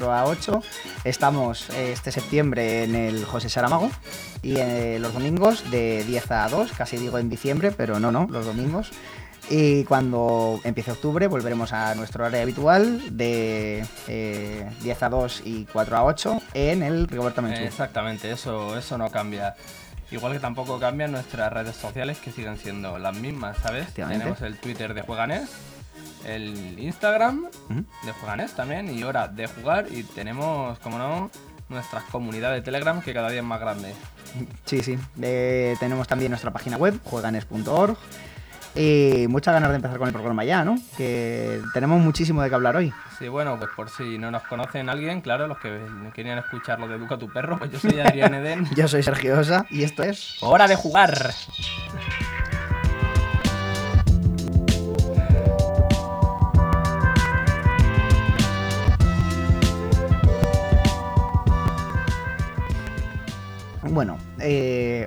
4 0.00 0.12
a 0.14 0.24
8. 0.24 0.62
Estamos 1.04 1.68
eh, 1.70 1.92
este 1.92 2.10
septiembre 2.10 2.84
en 2.84 2.94
el 2.94 3.24
José 3.26 3.50
Saramago 3.50 3.90
y 4.42 4.56
eh, 4.56 4.98
los 4.98 5.12
domingos 5.12 5.70
de 5.70 6.04
10 6.04 6.30
a 6.30 6.48
2, 6.48 6.72
casi 6.72 6.96
digo 6.96 7.18
en 7.18 7.28
diciembre, 7.28 7.70
pero 7.70 8.00
no, 8.00 8.10
no, 8.10 8.26
los 8.30 8.46
domingos. 8.46 8.90
Y 9.50 9.84
cuando 9.84 10.60
empiece 10.64 10.92
octubre 10.92 11.26
volveremos 11.26 11.72
a 11.72 11.94
nuestro 11.96 12.24
área 12.24 12.40
habitual 12.42 13.16
de 13.16 13.84
10 14.82 15.02
a 15.02 15.08
2 15.08 15.42
y 15.44 15.64
4 15.66 15.96
a 15.96 16.04
8 16.04 16.42
en 16.54 16.82
el 16.82 17.06
Rigoberto 17.06 17.42
Menchú. 17.42 17.62
Exactamente, 17.62 18.30
eso, 18.30 18.78
eso 18.78 18.96
no 18.96 19.10
cambia. 19.10 19.54
Igual 20.10 20.32
que 20.32 20.40
tampoco 20.40 20.78
cambian 20.80 21.12
nuestras 21.12 21.52
redes 21.52 21.76
sociales 21.76 22.18
que 22.18 22.32
siguen 22.32 22.56
siendo 22.58 22.98
las 22.98 23.16
mismas, 23.16 23.58
¿sabes? 23.58 23.92
Tenemos 23.92 24.40
el 24.40 24.56
Twitter 24.56 24.94
de 24.94 25.02
Jueganes, 25.02 25.50
el 26.24 26.78
Instagram 26.78 27.46
de 27.68 28.12
Jueganes 28.12 28.54
también 28.54 28.96
y 28.96 29.02
hora 29.02 29.28
de 29.28 29.46
jugar 29.46 29.86
y 29.90 30.02
tenemos, 30.02 30.78
como 30.80 30.98
no, 30.98 31.30
nuestra 31.68 32.02
comunidad 32.10 32.52
de 32.52 32.62
Telegram 32.62 33.00
que 33.00 33.14
cada 33.14 33.30
día 33.30 33.40
es 33.40 33.46
más 33.46 33.60
grande. 33.60 33.94
Sí, 34.64 34.82
sí. 34.82 34.98
Eh, 35.20 35.76
tenemos 35.80 36.06
también 36.06 36.30
nuestra 36.30 36.50
página 36.50 36.76
web, 36.76 36.98
jueganes.org. 37.04 37.96
Y 38.74 39.26
muchas 39.28 39.52
ganas 39.54 39.70
de 39.70 39.76
empezar 39.76 39.98
con 39.98 40.06
el 40.06 40.12
programa 40.12 40.44
ya, 40.44 40.64
¿no? 40.64 40.76
Que 40.96 41.60
tenemos 41.74 42.00
muchísimo 42.00 42.40
de 42.40 42.48
qué 42.48 42.54
hablar 42.54 42.76
hoy. 42.76 42.92
Sí, 43.18 43.28
bueno, 43.28 43.58
pues 43.58 43.70
por 43.74 43.90
si 43.90 44.16
no 44.16 44.30
nos 44.30 44.44
conocen 44.44 44.88
alguien, 44.88 45.20
claro, 45.22 45.48
los 45.48 45.58
que 45.58 45.80
querían 46.14 46.38
escuchar 46.38 46.78
lo 46.78 46.86
de 46.86 46.94
Educa 46.94 47.18
tu 47.18 47.28
perro, 47.28 47.58
pues 47.58 47.72
yo 47.72 47.80
soy 47.80 47.98
Adrián 47.98 48.32
Eden. 48.34 48.68
yo 48.76 48.86
soy 48.86 49.02
Sergio 49.02 49.38
Osa 49.38 49.66
y 49.70 49.82
esto 49.82 50.04
es... 50.04 50.36
¡Hora 50.40 50.68
de 50.68 50.76
jugar! 50.76 51.34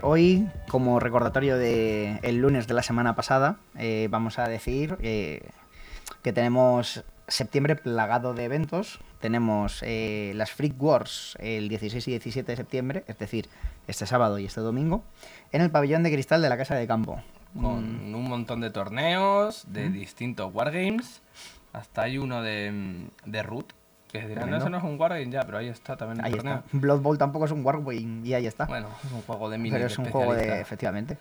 Hoy, 0.04 0.48
como 0.68 1.00
recordatorio 1.00 1.58
del 1.58 2.20
el 2.22 2.38
lunes 2.38 2.68
de 2.68 2.74
la 2.74 2.84
semana 2.84 3.16
pasada, 3.16 3.58
eh, 3.78 4.08
vamos 4.12 4.38
a 4.38 4.48
decir 4.48 4.98
eh, 5.02 5.50
que 6.22 6.34
tenemos 6.34 7.04
septiembre 7.28 7.76
plagado 7.76 8.34
de 8.34 8.44
eventos. 8.46 9.00
Tenemos 9.20 9.82
las 9.82 10.52
Freak 10.52 10.82
Wars 10.82 11.38
el 11.40 11.70
16 11.70 12.06
y 12.10 12.12
17 12.12 12.52
de 12.52 12.56
septiembre, 12.58 13.04
es 13.08 13.18
decir, 13.18 13.48
este 13.88 14.06
sábado 14.06 14.38
y 14.38 14.46
este 14.46 14.60
domingo, 14.60 15.04
en 15.54 15.62
el 15.62 15.72
pabellón 15.72 16.04
de 16.04 16.12
cristal 16.12 16.42
de 16.42 16.50
la 16.50 16.58
Casa 16.58 16.76
de 16.76 16.86
Campo. 16.88 17.22
Con 17.54 18.12
mm. 18.12 18.16
un 18.16 18.28
montón 18.28 18.62
de 18.62 18.70
torneos, 18.70 19.66
de 19.68 19.90
distintos 19.90 20.54
wargames. 20.54 21.22
Hasta 21.72 22.04
hay 22.04 22.18
uno 22.18 22.42
de, 22.42 23.08
de 23.26 23.44
Root, 23.44 23.74
que 24.14 24.28
dirán, 24.28 24.48
no, 24.48 24.58
eso 24.58 24.70
no 24.70 24.78
es 24.78 24.84
un 24.84 25.00
Wargame 25.00 25.32
ya, 25.32 25.42
pero 25.42 25.58
ahí 25.58 25.68
está 25.68 25.98
también. 25.98 26.24
Ahí 26.24 26.34
está. 26.34 26.62
Blood 26.72 27.02
Bowl 27.02 27.18
tampoco 27.18 27.46
es 27.46 27.52
un 27.52 27.66
Wargame 27.66 28.22
y 28.24 28.34
ahí 28.36 28.46
está. 28.46 28.66
Bueno, 28.66 28.88
es 29.04 29.12
un 29.12 29.24
juego 29.24 29.50
de 29.50 29.58
mini. 29.58 29.72
Pero 29.72 29.88
es 29.88 29.98
un 29.98 30.06
juego 30.06 30.36
de, 30.36 30.62
efectivamente. 30.62 31.18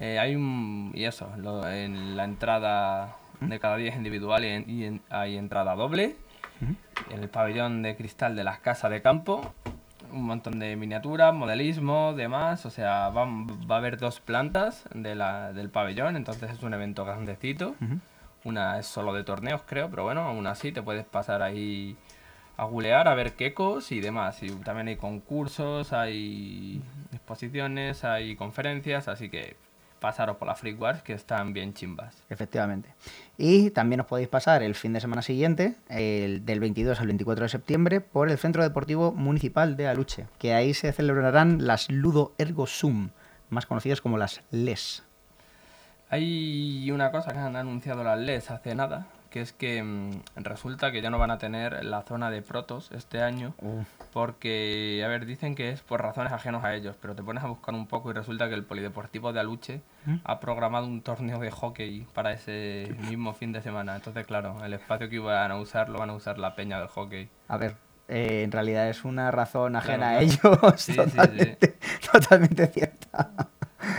Eh, 0.00 0.18
hay 0.18 0.34
un. 0.34 0.90
Y 0.92 1.04
eso, 1.04 1.30
en 1.36 2.16
la 2.16 2.24
entrada 2.24 3.14
de 3.40 3.60
cada 3.60 3.76
día 3.76 3.90
es 3.90 3.96
individual 3.96 4.44
y, 4.44 5.00
hay 5.08 5.36
entrada 5.36 5.76
doble. 5.76 6.16
En 7.10 7.22
el 7.22 7.28
pabellón 7.28 7.82
de 7.82 7.94
cristal 7.96 8.34
de 8.34 8.42
las 8.42 8.58
casas 8.58 8.90
de 8.90 9.00
campo. 9.02 9.54
Un 10.12 10.24
montón 10.24 10.58
de 10.58 10.74
miniaturas, 10.74 11.32
modelismo, 11.32 12.12
demás. 12.12 12.66
O 12.66 12.70
sea, 12.70 13.10
va, 13.10 13.24
va 13.24 13.76
a 13.76 13.78
haber 13.78 13.98
dos 13.98 14.18
plantas 14.18 14.84
de 14.92 15.14
la, 15.14 15.52
del 15.52 15.70
pabellón, 15.70 16.16
entonces 16.16 16.50
es 16.50 16.62
un 16.64 16.74
evento 16.74 17.04
grandecito. 17.04 17.76
Una 18.42 18.80
es 18.80 18.86
solo 18.86 19.12
de 19.12 19.22
torneos, 19.22 19.62
creo, 19.64 19.88
pero 19.88 20.02
bueno, 20.02 20.22
aún 20.22 20.48
así 20.48 20.72
te 20.72 20.82
puedes 20.82 21.04
pasar 21.04 21.42
ahí 21.42 21.96
a 22.56 22.64
gulear, 22.64 23.08
a 23.08 23.14
ver 23.14 23.32
quecos 23.32 23.92
y 23.92 24.00
demás. 24.00 24.42
Y 24.42 24.50
también 24.50 24.88
hay 24.88 24.96
concursos, 24.96 25.92
hay 25.92 26.82
exposiciones, 27.12 28.04
hay 28.04 28.36
conferencias, 28.36 29.08
así 29.08 29.28
que 29.28 29.56
pasaros 30.02 30.36
por 30.36 30.48
la 30.48 30.56
Free 30.56 30.74
Wars 30.74 31.02
que 31.02 31.14
están 31.14 31.52
bien 31.52 31.72
chimbas. 31.72 32.14
Efectivamente. 32.28 32.90
Y 33.38 33.70
también 33.70 34.00
os 34.00 34.06
podéis 34.06 34.28
pasar 34.28 34.62
el 34.62 34.74
fin 34.74 34.92
de 34.92 35.00
semana 35.00 35.22
siguiente, 35.22 35.76
el 35.88 36.44
del 36.44 36.60
22 36.60 37.00
al 37.00 37.06
24 37.06 37.44
de 37.44 37.48
septiembre, 37.48 38.00
por 38.00 38.28
el 38.28 38.36
Centro 38.36 38.62
Deportivo 38.62 39.12
Municipal 39.12 39.76
de 39.76 39.86
Aluche, 39.86 40.26
que 40.38 40.54
ahí 40.54 40.74
se 40.74 40.92
celebrarán 40.92 41.66
las 41.66 41.88
Ludo 41.88 42.32
Ergo 42.36 42.66
Sum, 42.66 43.10
más 43.48 43.64
conocidas 43.64 44.00
como 44.00 44.18
las 44.18 44.42
LES. 44.50 45.04
Hay 46.10 46.90
una 46.90 47.10
cosa 47.10 47.32
que 47.32 47.38
han 47.38 47.56
anunciado 47.56 48.02
las 48.04 48.18
LES 48.18 48.50
hace 48.50 48.74
nada, 48.74 49.06
que 49.32 49.40
es 49.40 49.52
que 49.52 49.82
mm, 49.82 50.10
resulta 50.36 50.92
que 50.92 51.00
ya 51.00 51.10
no 51.10 51.18
van 51.18 51.30
a 51.30 51.38
tener 51.38 51.84
la 51.84 52.02
zona 52.02 52.30
de 52.30 52.42
protos 52.42 52.90
este 52.92 53.22
año, 53.22 53.54
porque, 54.12 55.02
a 55.04 55.08
ver, 55.08 55.26
dicen 55.26 55.54
que 55.54 55.70
es 55.70 55.80
por 55.80 56.02
razones 56.02 56.32
ajenas 56.32 56.62
a 56.64 56.74
ellos, 56.74 56.94
pero 57.00 57.16
te 57.16 57.22
pones 57.22 57.42
a 57.42 57.48
buscar 57.48 57.74
un 57.74 57.86
poco 57.86 58.10
y 58.10 58.12
resulta 58.12 58.48
que 58.48 58.54
el 58.54 58.64
Polideportivo 58.64 59.32
de 59.32 59.40
Aluche 59.40 59.80
¿Mm? 60.04 60.16
ha 60.22 60.38
programado 60.38 60.86
un 60.86 61.00
torneo 61.00 61.38
de 61.38 61.50
hockey 61.50 62.06
para 62.12 62.32
ese 62.32 62.94
mismo 63.08 63.32
fin 63.32 63.52
de 63.52 63.62
semana. 63.62 63.96
Entonces, 63.96 64.26
claro, 64.26 64.62
el 64.64 64.74
espacio 64.74 65.08
que 65.08 65.16
iban 65.16 65.50
a 65.50 65.56
usar 65.56 65.88
lo 65.88 65.98
van 65.98 66.10
a 66.10 66.14
usar 66.14 66.38
la 66.38 66.54
peña 66.54 66.78
del 66.78 66.88
hockey. 66.88 67.28
A 67.48 67.56
ver, 67.56 67.74
eh, 68.08 68.42
en 68.42 68.52
realidad 68.52 68.90
es 68.90 69.04
una 69.04 69.30
razón 69.30 69.76
ajena 69.76 70.10
a 70.10 70.20
ellos, 70.20 70.38
totalmente, 70.94 71.78
totalmente 72.12 72.66
cierta. 72.66 73.30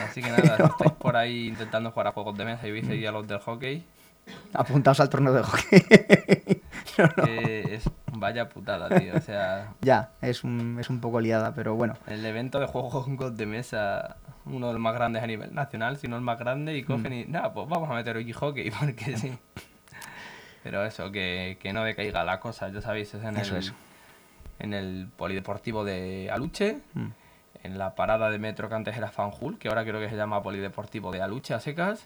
Así 0.07 0.21
que 0.21 0.29
nada, 0.29 0.57
si 0.57 0.63
estáis 0.63 0.91
por 0.91 1.15
ahí 1.15 1.47
intentando 1.47 1.89
jugar 1.89 2.07
a 2.07 2.11
juegos 2.11 2.37
de 2.37 2.45
mesa 2.45 2.67
y 2.67 2.71
veis 2.71 3.07
a 3.07 3.11
los 3.11 3.27
del 3.27 3.39
hockey, 3.39 3.83
Apuntaos 4.53 4.99
al 4.99 5.09
torneo 5.09 5.33
de 5.33 5.43
hockey. 5.43 6.61
es, 7.27 7.89
vaya 8.13 8.49
putada, 8.49 8.89
tío. 8.99 9.15
O 9.15 9.21
sea. 9.21 9.73
Ya, 9.81 10.11
es 10.21 10.43
un, 10.43 10.77
es 10.79 10.89
un 10.89 10.99
poco 10.99 11.19
liada, 11.19 11.53
pero 11.53 11.75
bueno. 11.75 11.95
El 12.07 12.25
evento 12.25 12.59
de 12.59 12.67
juegos 12.67 13.35
de 13.35 13.45
mesa, 13.45 14.17
uno 14.45 14.67
de 14.67 14.73
los 14.73 14.81
más 14.81 14.93
grandes 14.93 15.23
a 15.23 15.27
nivel 15.27 15.53
nacional, 15.53 15.97
si 15.97 16.07
no 16.07 16.15
el 16.15 16.21
más 16.21 16.39
grande, 16.39 16.77
y 16.77 16.83
cogen 16.83 17.11
mm. 17.11 17.15
y. 17.15 17.25
Nada, 17.25 17.53
pues 17.53 17.67
vamos 17.67 17.89
a 17.89 17.93
meter 17.93 18.15
hoy 18.15 18.31
hockey, 18.31 18.71
porque 18.79 19.17
sí. 19.17 19.37
Pero 20.63 20.85
eso, 20.85 21.11
que, 21.11 21.57
que, 21.59 21.73
no 21.73 21.83
decaiga 21.83 22.23
la 22.23 22.39
cosa, 22.39 22.69
ya 22.69 22.81
sabéis, 22.81 23.13
es 23.13 23.23
en 23.23 23.37
el. 23.37 23.73
En 24.59 24.73
el 24.73 25.09
polideportivo 25.17 25.83
de 25.83 26.29
Aluche. 26.31 26.79
Mm. 26.93 27.07
En 27.63 27.77
la 27.77 27.95
parada 27.95 28.29
de 28.29 28.39
metro 28.39 28.67
que 28.67 28.75
antes 28.75 28.97
era 28.97 29.09
Fanjul, 29.09 29.57
que 29.57 29.69
ahora 29.69 29.85
creo 29.85 30.01
que 30.01 30.09
se 30.09 30.17
llama 30.17 30.43
Polideportivo 30.43 31.13
de 31.13 31.21
Aluche 31.21 31.53
a 31.53 31.61
secas. 31.61 32.03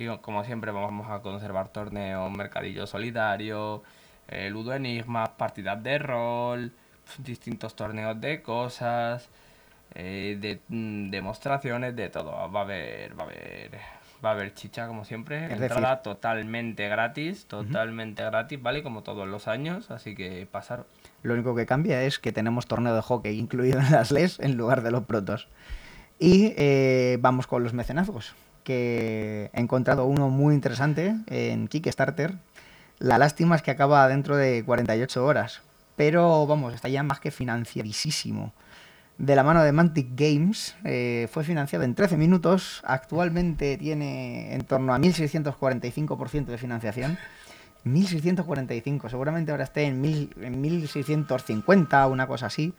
Y 0.00 0.08
como 0.22 0.42
siempre 0.44 0.72
vamos 0.72 1.10
a 1.10 1.20
conservar 1.20 1.68
torneos, 1.68 2.32
mercadillo 2.32 2.86
solidario, 2.86 3.82
eh, 4.28 4.48
ludo 4.48 4.72
enigmas, 4.72 5.28
partidas 5.28 5.82
de 5.82 5.98
rol, 5.98 6.72
distintos 7.18 7.76
torneos 7.76 8.18
de 8.18 8.40
cosas, 8.40 9.28
eh, 9.94 10.38
de 10.40 10.60
mm, 10.68 11.10
demostraciones, 11.10 11.94
de 11.94 12.08
todo. 12.08 12.30
Va 12.50 12.60
a 12.60 12.62
haber, 12.62 13.18
va 13.18 13.24
a 13.24 13.26
haber, 13.26 13.78
va 14.24 14.30
a 14.30 14.32
haber 14.32 14.54
chicha 14.54 14.86
como 14.86 15.04
siempre. 15.04 15.52
Entrada 15.52 16.00
totalmente 16.00 16.88
gratis, 16.88 17.44
totalmente 17.44 18.24
gratis, 18.24 18.62
¿vale? 18.62 18.82
Como 18.82 19.02
todos 19.02 19.28
los 19.28 19.48
años, 19.48 19.90
así 19.90 20.14
que 20.14 20.48
pasaros. 20.50 20.86
Lo 21.22 21.34
único 21.34 21.54
que 21.54 21.66
cambia 21.66 22.02
es 22.04 22.18
que 22.18 22.32
tenemos 22.32 22.66
torneo 22.66 22.94
de 22.94 23.02
hockey 23.02 23.38
incluido 23.38 23.78
en 23.78 23.90
las 23.90 24.10
LES 24.12 24.40
en 24.40 24.56
lugar 24.56 24.80
de 24.80 24.92
los 24.92 25.04
protos. 25.04 25.46
Y 26.18 26.54
eh, 26.56 27.18
vamos 27.20 27.46
con 27.46 27.62
los 27.62 27.74
mecenazgos 27.74 28.34
he 28.72 29.60
encontrado 29.60 30.04
uno 30.06 30.28
muy 30.28 30.54
interesante 30.54 31.14
en 31.26 31.68
Kickstarter. 31.68 32.34
La 32.98 33.18
lástima 33.18 33.56
es 33.56 33.62
que 33.62 33.70
acaba 33.70 34.06
dentro 34.08 34.36
de 34.36 34.62
48 34.64 35.24
horas, 35.24 35.62
pero 35.96 36.46
vamos, 36.46 36.74
está 36.74 36.88
ya 36.88 37.02
más 37.02 37.20
que 37.20 37.30
financiadísimo. 37.30 38.52
De 39.20 39.36
la 39.36 39.42
mano 39.42 39.62
de 39.62 39.72
Mantic 39.72 40.08
Games, 40.14 40.74
eh, 40.84 41.28
fue 41.30 41.44
financiado 41.44 41.84
en 41.84 41.94
13 41.94 42.16
minutos, 42.16 42.80
actualmente 42.84 43.76
tiene 43.76 44.54
en 44.54 44.64
torno 44.64 44.94
a 44.94 44.98
1.645% 44.98 46.46
de 46.46 46.56
financiación. 46.56 47.18
1.645, 47.84 49.10
seguramente 49.10 49.50
ahora 49.50 49.64
esté 49.64 49.84
en, 49.84 50.04
en 50.04 50.62
1.650, 50.62 52.10
una 52.10 52.26
cosa 52.26 52.46
así. 52.46 52.72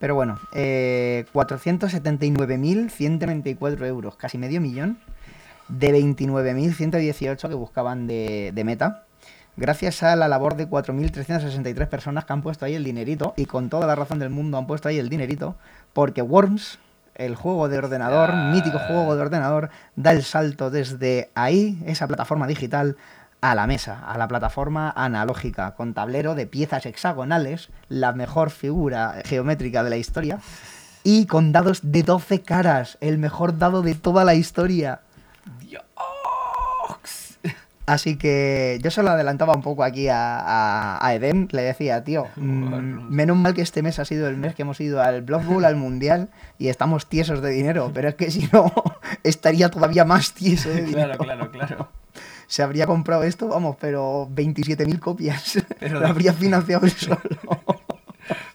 Pero 0.00 0.16
bueno, 0.16 0.40
eh, 0.54 1.26
479.194 1.34 3.86
euros, 3.86 4.16
casi 4.16 4.38
medio 4.38 4.62
millón, 4.62 4.96
de 5.68 5.92
29.118 5.92 7.48
que 7.48 7.54
buscaban 7.54 8.06
de, 8.06 8.62
meta, 8.64 9.04
gracias 9.58 10.02
a 10.02 10.16
la 10.16 10.26
labor 10.26 10.56
de 10.56 10.66
4.363 10.68 11.86
personas 11.86 12.24
que 12.24 12.32
han 12.32 12.40
puesto 12.40 12.64
ahí 12.64 12.74
el 12.74 12.82
dinerito, 12.82 13.34
y 13.36 13.44
con 13.44 13.68
toda 13.68 13.86
la 13.86 13.94
razón 13.94 14.18
del 14.18 14.30
mundo 14.30 14.56
han 14.56 14.66
puesto 14.66 14.88
ahí 14.88 14.98
el 14.98 15.10
dinerito, 15.10 15.56
porque 15.92 16.22
Worms, 16.22 16.78
el 17.14 17.34
juego 17.34 17.68
de 17.68 17.76
ordenador, 17.76 18.32
mítico 18.54 18.78
juego 18.78 19.14
de 19.14 19.20
ordenador, 19.20 19.68
da 19.96 20.12
el 20.12 20.22
salto 20.22 20.70
desde 20.70 21.28
ahí, 21.34 21.78
esa 21.84 22.08
plataforma 22.08 22.46
digital, 22.46 22.96
a 23.40 23.54
la 23.54 23.66
mesa, 23.66 24.04
a 24.06 24.18
la 24.18 24.28
plataforma 24.28 24.92
analógica, 24.94 25.74
con 25.74 25.94
tablero 25.94 26.34
de 26.34 26.46
piezas 26.46 26.86
hexagonales, 26.86 27.70
la 27.88 28.12
mejor 28.12 28.50
figura 28.50 29.22
geométrica 29.24 29.82
de 29.82 29.90
la 29.90 29.96
historia, 29.96 30.40
y 31.02 31.26
con 31.26 31.52
dados 31.52 31.80
de 31.82 32.02
12 32.02 32.42
caras, 32.42 32.98
el 33.00 33.18
mejor 33.18 33.58
dado 33.58 33.82
de 33.82 33.94
toda 33.94 34.24
la 34.24 34.34
historia. 34.34 35.00
Dios. 35.60 35.82
Así 37.90 38.16
que 38.16 38.78
yo 38.82 38.92
se 38.92 39.02
lo 39.02 39.10
adelantaba 39.10 39.52
un 39.52 39.62
poco 39.62 39.82
aquí 39.82 40.06
a, 40.06 40.38
a, 40.38 41.04
a 41.04 41.14
Edem. 41.14 41.48
Le 41.50 41.62
decía, 41.62 42.04
tío, 42.04 42.28
mm, 42.36 43.08
menos 43.10 43.36
mal 43.36 43.52
que 43.52 43.62
este 43.62 43.82
mes 43.82 43.98
ha 43.98 44.04
sido 44.04 44.28
el 44.28 44.36
mes 44.36 44.54
que 44.54 44.62
hemos 44.62 44.80
ido 44.80 45.02
al 45.02 45.22
Blood 45.22 45.42
Bowl, 45.42 45.64
al 45.64 45.74
Mundial, 45.74 46.28
y 46.56 46.68
estamos 46.68 47.08
tiesos 47.08 47.42
de 47.42 47.50
dinero. 47.50 47.90
Pero 47.92 48.10
es 48.10 48.14
que 48.14 48.30
si 48.30 48.48
no, 48.52 48.72
estaría 49.24 49.70
todavía 49.70 50.04
más 50.04 50.34
tieso 50.34 50.68
de 50.68 50.82
dinero. 50.82 51.18
Claro, 51.18 51.50
claro, 51.50 51.50
claro. 51.50 51.99
Se 52.50 52.64
habría 52.64 52.84
comprado 52.84 53.22
esto, 53.22 53.46
vamos, 53.46 53.76
pero 53.78 54.28
27.000 54.34 54.98
copias. 54.98 55.64
Lo 55.88 56.04
habría 56.04 56.32
financiado 56.32 56.84
él 56.84 56.90
solo. 56.96 57.20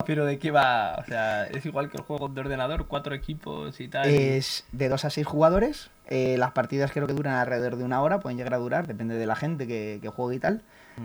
Pero 0.05 0.25
de 0.25 0.37
qué 0.37 0.51
va, 0.51 0.97
o 0.99 1.05
sea, 1.05 1.45
es 1.45 1.65
igual 1.65 1.89
que 1.89 1.95
el 1.95 2.03
juego 2.03 2.27
de 2.27 2.41
ordenador, 2.41 2.87
cuatro 2.87 3.15
equipos 3.15 3.79
y 3.79 3.87
tal. 3.87 4.09
Es 4.09 4.65
de 4.73 4.89
2 4.89 5.05
a 5.05 5.09
6 5.09 5.25
jugadores. 5.25 5.91
eh, 6.09 6.35
las 6.37 6.51
partidas 6.51 6.91
creo 6.91 7.07
que 7.07 7.13
duran 7.13 7.35
alrededor 7.35 7.77
de 7.77 7.85
una 7.85 8.01
hora, 8.01 8.19
pueden 8.19 8.37
llegar 8.37 8.53
a 8.53 8.57
durar, 8.57 8.85
depende 8.85 9.15
de 9.15 9.25
la 9.25 9.37
gente 9.37 9.65
que, 9.65 9.99
que 10.01 10.09
juegue 10.09 10.35
y 10.35 10.39
tal. 10.39 10.61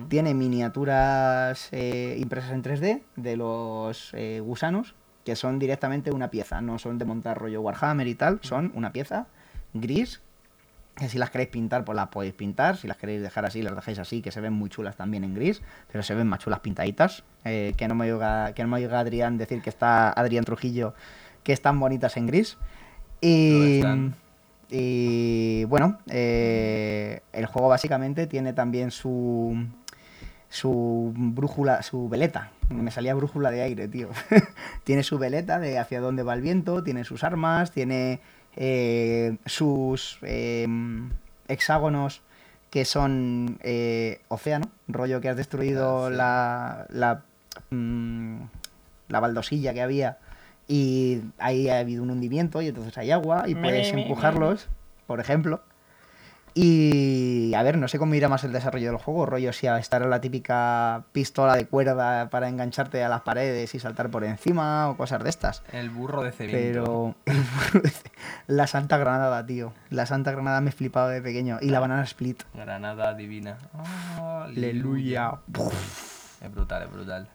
Tiene 0.08 0.34
miniaturas 0.34 1.68
eh, 1.70 2.16
impresas 2.18 2.50
en 2.50 2.64
3D 2.64 3.02
de 3.14 3.36
los 3.36 4.10
eh, 4.14 4.40
gusanos, 4.42 4.96
que 5.24 5.36
son 5.36 5.60
directamente 5.60 6.10
una 6.10 6.28
pieza, 6.28 6.60
no 6.60 6.80
son 6.80 6.98
de 6.98 7.04
montar 7.04 7.38
rollo 7.38 7.60
Warhammer 7.60 8.08
y 8.08 8.16
tal, 8.16 8.40
son 8.42 8.72
una 8.74 8.92
pieza 8.92 9.28
gris. 9.74 10.20
Que 11.00 11.08
si 11.08 11.18
las 11.18 11.30
queréis 11.30 11.48
pintar, 11.50 11.84
pues 11.84 11.96
las 11.96 12.08
podéis 12.08 12.34
pintar. 12.34 12.76
Si 12.76 12.86
las 12.86 12.96
queréis 12.96 13.22
dejar 13.22 13.46
así, 13.46 13.62
las 13.62 13.74
dejáis 13.74 13.98
así, 13.98 14.20
que 14.20 14.30
se 14.30 14.40
ven 14.40 14.52
muy 14.52 14.68
chulas 14.68 14.96
también 14.96 15.24
en 15.24 15.34
gris, 15.34 15.62
pero 15.90 16.04
se 16.04 16.14
ven 16.14 16.26
más 16.26 16.40
chulas 16.40 16.60
pintaditas. 16.60 17.24
Eh, 17.44 17.74
que 17.76 17.88
no 17.88 17.94
me 17.94 18.12
oiga, 18.12 18.52
que 18.52 18.62
no 18.62 18.68
me 18.68 18.76
oiga 18.76 19.00
Adrián 19.00 19.38
decir 19.38 19.62
que 19.62 19.70
está 19.70 20.10
Adrián 20.10 20.44
Trujillo, 20.44 20.94
que 21.42 21.52
están 21.52 21.80
bonitas 21.80 22.16
en 22.18 22.26
gris. 22.26 22.58
Y, 23.22 23.80
y 24.68 25.64
bueno, 25.64 25.98
eh, 26.08 27.22
el 27.32 27.46
juego 27.46 27.68
básicamente 27.68 28.26
tiene 28.26 28.52
también 28.52 28.90
su 28.90 29.56
su 30.50 31.12
brújula, 31.16 31.82
su 31.82 32.08
veleta. 32.08 32.50
Me 32.68 32.90
salía 32.90 33.14
brújula 33.14 33.50
de 33.50 33.62
aire, 33.62 33.88
tío. 33.88 34.10
tiene 34.84 35.02
su 35.02 35.18
veleta 35.18 35.58
de 35.58 35.78
hacia 35.78 36.00
dónde 36.00 36.22
va 36.22 36.34
el 36.34 36.42
viento, 36.42 36.82
tiene 36.82 37.04
sus 37.04 37.24
armas, 37.24 37.70
tiene 37.70 38.20
eh, 38.56 39.36
sus 39.46 40.18
eh, 40.22 40.66
hexágonos 41.48 42.22
que 42.70 42.84
son 42.84 43.58
eh, 43.62 44.20
océano, 44.28 44.70
rollo 44.86 45.20
que 45.20 45.28
has 45.28 45.36
destruido 45.36 46.06
Ah, 46.06 46.10
sí. 46.10 46.16
la, 46.16 46.86
la, 46.90 47.22
mm, 47.70 48.42
la 49.08 49.20
baldosilla 49.20 49.74
que 49.74 49.82
había 49.82 50.18
y 50.68 51.22
ahí 51.38 51.68
ha 51.68 51.80
habido 51.80 52.04
un 52.04 52.10
hundimiento 52.12 52.62
y 52.62 52.68
entonces 52.68 52.96
hay 52.96 53.10
agua 53.10 53.44
y 53.48 53.56
puedes 53.56 53.92
empujarlos, 53.92 54.68
por 55.08 55.18
ejemplo. 55.18 55.62
Y 56.54 57.52
a 57.54 57.62
ver, 57.62 57.78
no 57.78 57.88
sé 57.88 57.98
cómo 57.98 58.14
irá 58.14 58.28
más 58.28 58.44
el 58.44 58.52
desarrollo 58.52 58.88
del 58.88 58.98
juego, 58.98 59.26
rollo 59.26 59.52
si 59.52 59.66
estará 59.66 60.06
la 60.06 60.20
típica 60.20 61.04
pistola 61.12 61.56
de 61.56 61.66
cuerda 61.66 62.28
para 62.30 62.48
engancharte 62.48 63.02
a 63.04 63.08
las 63.08 63.22
paredes 63.22 63.74
y 63.74 63.78
saltar 63.78 64.10
por 64.10 64.24
encima 64.24 64.88
o 64.88 64.96
cosas 64.96 65.22
de 65.22 65.30
estas. 65.30 65.62
El 65.72 65.90
burro 65.90 66.22
de 66.22 66.32
cemento. 66.32 66.58
Pero 66.58 67.14
la 68.46 68.66
Santa 68.66 68.98
Granada, 68.98 69.44
tío. 69.46 69.72
La 69.90 70.06
Santa 70.06 70.32
Granada 70.32 70.60
me 70.60 70.70
he 70.70 70.72
flipado 70.72 71.08
de 71.08 71.22
pequeño. 71.22 71.58
Y 71.60 71.70
la 71.70 71.80
banana 71.80 72.02
split. 72.04 72.42
Granada 72.54 73.14
divina. 73.14 73.58
Aleluya. 74.18 75.38
Es 76.40 76.52
brutal, 76.52 76.82
es 76.82 76.92
brutal. 76.92 77.28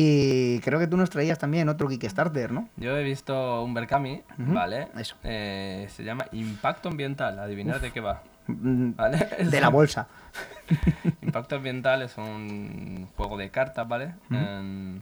Y 0.00 0.60
creo 0.60 0.78
que 0.78 0.86
tú 0.86 0.96
nos 0.96 1.10
traías 1.10 1.40
también 1.40 1.68
otro 1.68 1.88
Kickstarter, 1.88 2.52
¿no? 2.52 2.68
Yo 2.76 2.96
he 2.96 3.02
visto 3.02 3.64
un 3.64 3.74
Berkami, 3.74 4.22
¿vale? 4.36 4.86
eso. 4.96 5.16
Eh, 5.24 5.88
se 5.90 6.04
llama 6.04 6.26
Impacto 6.30 6.88
Ambiental, 6.88 7.36
adivinar 7.40 7.80
de 7.80 7.90
qué 7.90 8.00
va. 8.00 8.22
Mm, 8.46 8.92
¿Vale? 8.94 9.28
Es 9.38 9.50
De 9.50 9.60
la 9.60 9.70
bolsa. 9.70 10.06
Impacto 11.22 11.56
Ambiental 11.56 12.02
es 12.02 12.16
un 12.16 13.08
juego 13.16 13.36
de 13.36 13.50
cartas, 13.50 13.88
¿vale? 13.88 14.14
Em, 14.30 15.00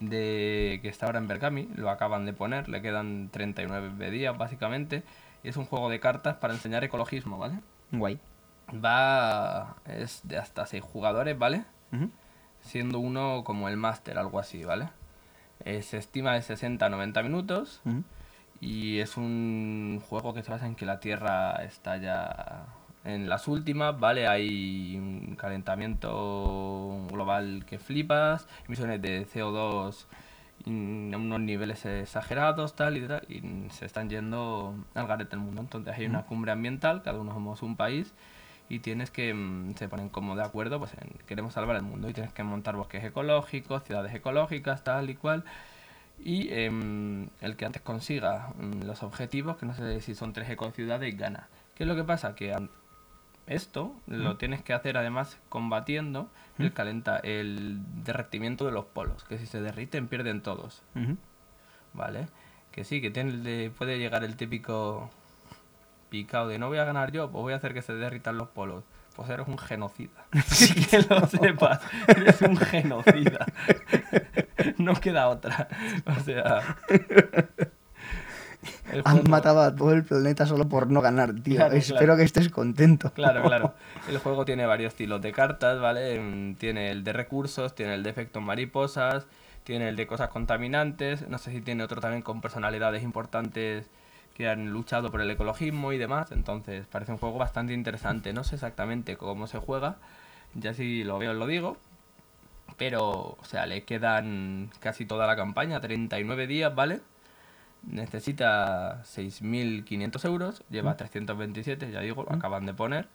de 0.00 0.80
que 0.82 0.88
está 0.88 1.06
ahora 1.06 1.20
en 1.20 1.28
Berkami, 1.28 1.68
lo 1.76 1.88
acaban 1.88 2.26
de 2.26 2.32
poner, 2.32 2.68
le 2.68 2.82
quedan 2.82 3.28
39 3.30 4.10
días 4.10 4.36
básicamente, 4.36 5.04
y 5.44 5.50
es 5.50 5.56
un 5.56 5.66
juego 5.66 5.88
de 5.88 6.00
cartas 6.00 6.34
para 6.34 6.52
enseñar 6.52 6.82
ecologismo, 6.82 7.38
¿vale? 7.38 7.60
Guay. 7.92 8.18
Va, 8.72 9.76
es 9.86 10.22
de 10.24 10.36
hasta 10.36 10.66
6 10.66 10.82
jugadores, 10.82 11.38
¿vale? 11.38 11.64
Ujú. 11.92 12.10
Siendo 12.62 12.98
uno 12.98 13.42
como 13.44 13.68
el 13.68 13.76
máster, 13.76 14.18
algo 14.18 14.38
así, 14.38 14.64
¿vale? 14.64 14.88
Eh, 15.64 15.82
se 15.82 15.98
estima 15.98 16.32
de 16.34 16.42
60 16.42 16.86
a 16.86 16.88
90 16.88 17.22
minutos 17.22 17.80
y 18.60 18.98
es 18.98 19.16
un 19.16 20.00
juego 20.08 20.32
que 20.34 20.42
se 20.42 20.50
basa 20.50 20.66
en 20.66 20.74
que 20.74 20.86
la 20.86 21.00
Tierra 21.00 21.62
está 21.64 21.96
ya 21.96 22.66
en 23.04 23.28
las 23.28 23.48
últimas, 23.48 23.98
¿vale? 23.98 24.26
Hay 24.28 24.96
un 24.96 25.36
calentamiento 25.36 27.06
global 27.10 27.64
que 27.66 27.78
flipas, 27.78 28.46
emisiones 28.66 29.00
de 29.02 29.26
CO2 29.26 30.06
in- 30.66 31.10
a 31.14 31.16
unos 31.16 31.40
niveles 31.40 31.84
exagerados, 31.86 32.74
tal 32.76 32.96
y 32.98 33.06
tal, 33.06 33.22
y 33.28 33.40
se 33.70 33.86
están 33.86 34.08
yendo 34.10 34.74
al 34.94 35.06
garete 35.06 35.30
del 35.30 35.40
mundo. 35.40 35.60
Entonces 35.62 35.94
hay 35.96 36.06
una 36.06 36.22
cumbre 36.22 36.52
ambiental, 36.52 37.02
cada 37.02 37.18
uno 37.18 37.32
somos 37.32 37.62
un 37.62 37.76
país, 37.76 38.12
y 38.70 38.78
tienes 38.78 39.10
que, 39.10 39.34
mm, 39.34 39.74
se 39.74 39.88
ponen 39.88 40.08
como 40.08 40.36
de 40.36 40.42
acuerdo, 40.42 40.78
pues 40.78 40.94
en, 40.94 41.10
queremos 41.26 41.52
salvar 41.52 41.76
el 41.76 41.82
mundo, 41.82 42.08
y 42.08 42.14
tienes 42.14 42.32
que 42.32 42.42
montar 42.42 42.76
bosques 42.76 43.04
ecológicos, 43.04 43.84
ciudades 43.84 44.14
ecológicas, 44.14 44.82
tal 44.84 45.10
y 45.10 45.16
cual. 45.16 45.44
Y 46.18 46.48
em, 46.52 47.28
el 47.40 47.56
que 47.56 47.66
antes 47.66 47.82
consiga 47.82 48.52
mm, 48.58 48.84
los 48.84 49.02
objetivos, 49.02 49.56
que 49.58 49.66
no 49.66 49.74
sé 49.74 50.00
si 50.00 50.14
son 50.14 50.32
tres 50.32 50.48
ecociudades, 50.48 51.18
gana. 51.18 51.48
¿Qué 51.74 51.84
es 51.84 51.88
lo 51.88 51.96
que 51.96 52.04
pasa? 52.04 52.34
Que 52.34 52.54
esto 53.46 53.96
lo 54.06 54.36
tienes 54.36 54.62
que 54.62 54.72
hacer 54.72 54.96
además 54.96 55.38
combatiendo 55.48 56.30
el 56.58 56.72
calenta 56.72 57.16
el 57.18 57.80
derretimiento 58.04 58.64
de 58.66 58.70
los 58.70 58.84
polos, 58.84 59.24
que 59.24 59.38
si 59.38 59.46
se 59.46 59.60
derriten 59.60 60.06
pierden 60.06 60.40
todos. 60.42 60.82
¿vale? 61.92 62.28
Que 62.70 62.84
sí, 62.84 63.00
que 63.00 63.10
tiene 63.10 63.70
puede 63.70 63.98
llegar 63.98 64.24
el 64.24 64.36
típico 64.36 65.10
picado 66.10 66.48
de 66.48 66.58
no 66.58 66.68
voy 66.68 66.78
a 66.78 66.84
ganar 66.84 67.12
yo, 67.12 67.30
pues 67.30 67.42
voy 67.42 67.52
a 67.52 67.56
hacer 67.56 67.72
que 67.72 67.82
se 67.82 67.94
derritan 67.94 68.36
los 68.36 68.48
polos. 68.48 68.84
Pues 69.16 69.28
eres 69.30 69.48
un 69.48 69.58
genocida. 69.58 70.26
que 70.90 70.98
lo 71.08 71.26
sepas, 71.26 71.80
eres 72.08 72.40
un 72.42 72.56
genocida. 72.56 73.46
no 74.78 74.94
queda 74.94 75.28
otra. 75.28 75.68
O 76.06 76.20
sea. 76.22 76.76
Han 79.04 79.28
matado 79.30 79.62
a 79.62 79.74
todo 79.74 79.92
el 79.92 80.04
planeta 80.04 80.46
solo 80.46 80.68
por 80.68 80.90
no 80.90 81.00
ganar, 81.00 81.34
tío. 81.34 81.56
Claro, 81.56 81.74
Espero 81.74 81.98
claro. 81.98 82.16
que 82.16 82.22
estés 82.24 82.48
contento. 82.50 83.12
Claro, 83.12 83.42
claro. 83.42 83.74
El 84.08 84.18
juego 84.18 84.44
tiene 84.44 84.66
varios 84.66 84.92
estilos 84.92 85.22
de 85.22 85.32
cartas, 85.32 85.80
¿vale? 85.80 86.20
Mm, 86.20 86.54
Tiene 86.56 86.90
el 86.90 87.04
de 87.04 87.12
recursos, 87.12 87.74
tiene 87.74 87.94
el 87.94 88.02
de 88.02 88.10
efectos 88.10 88.42
mariposas, 88.42 89.26
tiene 89.64 89.88
el 89.88 89.96
de 89.96 90.06
cosas 90.06 90.28
contaminantes, 90.28 91.28
no 91.28 91.38
sé 91.38 91.52
si 91.52 91.60
tiene 91.60 91.84
otro 91.84 92.00
también 92.00 92.22
con 92.22 92.40
personalidades 92.40 93.02
importantes 93.02 93.88
que 94.34 94.48
han 94.48 94.70
luchado 94.70 95.10
por 95.10 95.20
el 95.20 95.30
ecologismo 95.30 95.92
y 95.92 95.98
demás, 95.98 96.32
entonces 96.32 96.86
parece 96.86 97.12
un 97.12 97.18
juego 97.18 97.38
bastante 97.38 97.72
interesante. 97.72 98.32
No 98.32 98.44
sé 98.44 98.56
exactamente 98.56 99.16
cómo 99.16 99.46
se 99.46 99.58
juega, 99.58 99.96
ya 100.54 100.74
si 100.74 101.04
lo 101.04 101.18
veo 101.18 101.32
os 101.32 101.36
lo 101.36 101.46
digo, 101.46 101.76
pero, 102.76 103.36
o 103.38 103.44
sea, 103.44 103.66
le 103.66 103.82
quedan 103.84 104.70
casi 104.80 105.04
toda 105.04 105.26
la 105.26 105.36
campaña, 105.36 105.80
39 105.80 106.46
días, 106.46 106.74
¿vale? 106.74 107.00
Necesita 107.82 109.02
6.500 109.04 110.24
euros, 110.24 110.62
lleva 110.70 110.96
327, 110.96 111.90
ya 111.90 112.00
digo, 112.00 112.24
lo 112.24 112.32
acaban 112.32 112.66
de 112.66 112.74
poner. 112.74 113.08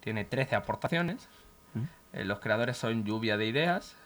Tiene 0.00 0.24
13 0.24 0.56
aportaciones. 0.56 1.28
Eh, 2.12 2.24
los 2.24 2.38
creadores 2.38 2.76
son 2.76 3.04
Lluvia 3.04 3.36
de 3.36 3.46
Ideas. 3.46 3.96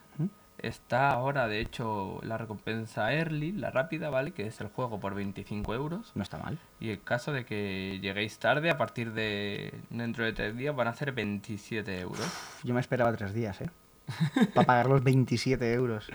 Está 0.58 1.10
ahora, 1.10 1.46
de 1.46 1.60
hecho, 1.60 2.18
la 2.22 2.36
recompensa 2.36 3.12
Early, 3.12 3.52
la 3.52 3.70
rápida, 3.70 4.10
¿vale? 4.10 4.32
Que 4.32 4.46
es 4.46 4.60
el 4.60 4.68
juego 4.68 4.98
por 4.98 5.14
25 5.14 5.74
euros. 5.74 6.12
No 6.14 6.22
está 6.22 6.38
mal. 6.38 6.58
Y 6.80 6.90
en 6.90 6.98
caso 6.98 7.32
de 7.32 7.44
que 7.44 7.98
lleguéis 8.02 8.38
tarde, 8.38 8.70
a 8.70 8.76
partir 8.76 9.12
de 9.12 9.72
dentro 9.90 10.24
de 10.24 10.32
tres 10.32 10.56
días 10.56 10.74
van 10.74 10.88
a 10.88 10.94
ser 10.94 11.12
27 11.12 12.00
euros. 12.00 12.26
Yo 12.64 12.74
me 12.74 12.80
esperaba 12.80 13.12
tres 13.12 13.34
días, 13.34 13.60
¿eh? 13.60 13.70
Para 14.54 14.66
pagar 14.66 14.86
los 14.86 15.04
27 15.04 15.72
euros. 15.72 16.10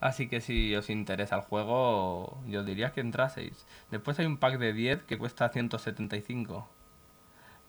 Así 0.00 0.28
que 0.28 0.40
si 0.40 0.74
os 0.74 0.90
interesa 0.90 1.36
el 1.36 1.42
juego, 1.42 2.42
yo 2.46 2.64
diría 2.64 2.92
que 2.92 3.00
entraseis. 3.00 3.66
Después 3.90 4.18
hay 4.18 4.26
un 4.26 4.36
pack 4.36 4.58
de 4.58 4.72
10 4.72 5.04
que 5.04 5.16
cuesta 5.16 5.48
175. 5.48 6.68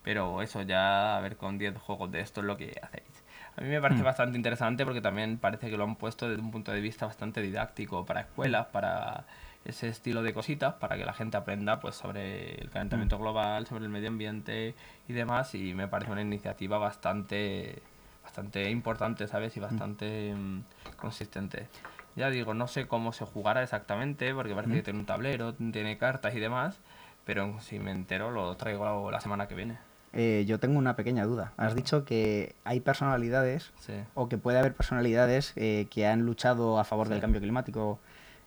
Pero 0.02 0.42
eso 0.42 0.60
ya, 0.62 1.16
a 1.16 1.20
ver, 1.20 1.36
con 1.36 1.56
10 1.56 1.78
juegos 1.78 2.10
de 2.10 2.20
esto 2.20 2.40
es 2.40 2.46
lo 2.46 2.56
que 2.56 2.78
hacéis. 2.82 3.23
A 3.56 3.60
mí 3.60 3.68
me 3.68 3.80
parece 3.80 4.02
Mm. 4.02 4.04
bastante 4.04 4.36
interesante 4.36 4.84
porque 4.84 5.00
también 5.00 5.38
parece 5.38 5.70
que 5.70 5.76
lo 5.76 5.84
han 5.84 5.96
puesto 5.96 6.28
desde 6.28 6.42
un 6.42 6.50
punto 6.50 6.72
de 6.72 6.80
vista 6.80 7.06
bastante 7.06 7.40
didáctico 7.40 8.04
para 8.04 8.22
escuelas, 8.22 8.66
para 8.66 9.24
ese 9.64 9.88
estilo 9.88 10.22
de 10.22 10.34
cositas, 10.34 10.74
para 10.74 10.96
que 10.96 11.04
la 11.04 11.12
gente 11.14 11.36
aprenda 11.36 11.80
pues 11.80 11.94
sobre 11.94 12.54
el 12.56 12.70
calentamiento 12.70 13.18
global, 13.18 13.66
sobre 13.66 13.84
el 13.84 13.90
medio 13.90 14.08
ambiente 14.08 14.74
y 15.08 15.12
demás. 15.12 15.54
Y 15.54 15.72
me 15.72 15.88
parece 15.88 16.10
una 16.10 16.22
iniciativa 16.22 16.78
bastante, 16.78 17.80
bastante 18.24 18.70
importante, 18.70 19.28
¿sabes? 19.28 19.56
Y 19.56 19.60
bastante 19.60 20.34
mm, 20.34 20.60
consistente. 20.96 21.68
Ya 22.16 22.30
digo, 22.30 22.54
no 22.54 22.66
sé 22.68 22.86
cómo 22.86 23.12
se 23.12 23.24
jugará 23.24 23.62
exactamente, 23.62 24.34
porque 24.34 24.54
parece 24.54 24.74
que 24.74 24.82
tiene 24.82 24.98
un 24.98 25.06
tablero, 25.06 25.54
tiene 25.54 25.96
cartas 25.96 26.34
y 26.34 26.40
demás, 26.40 26.78
pero 27.24 27.60
si 27.60 27.78
me 27.78 27.90
entero 27.92 28.30
lo 28.30 28.56
traigo 28.56 29.10
la 29.10 29.20
semana 29.20 29.48
que 29.48 29.54
viene. 29.54 29.78
Eh, 30.16 30.44
yo 30.46 30.60
tengo 30.60 30.78
una 30.78 30.94
pequeña 30.96 31.24
duda. 31.24 31.52
Has 31.56 31.74
dicho 31.74 32.04
que 32.04 32.54
hay 32.64 32.78
personalidades 32.80 33.72
Sí. 33.80 33.94
o 34.14 34.28
que 34.28 34.38
puede 34.38 34.58
haber 34.58 34.72
personalidades 34.74 35.52
eh, 35.56 35.86
que 35.90 36.06
han 36.06 36.22
luchado 36.22 36.78
a 36.78 36.84
favor 36.84 37.08
del 37.08 37.20
cambio 37.20 37.40
climático. 37.40 37.98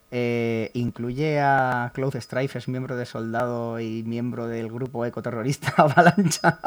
Eh, 0.10 0.72
¿Incluye 0.74 1.42
a 1.42 1.92
Cloud 1.94 2.16
Strife, 2.16 2.58
es 2.60 2.70
miembro 2.70 2.96
de 2.96 3.06
Soldado 3.06 3.82
y 3.82 4.04
miembro 4.04 4.48
del 4.48 4.72
grupo 4.72 5.06
ecoterrorista 5.06 5.74
Avalancha? 5.78 6.60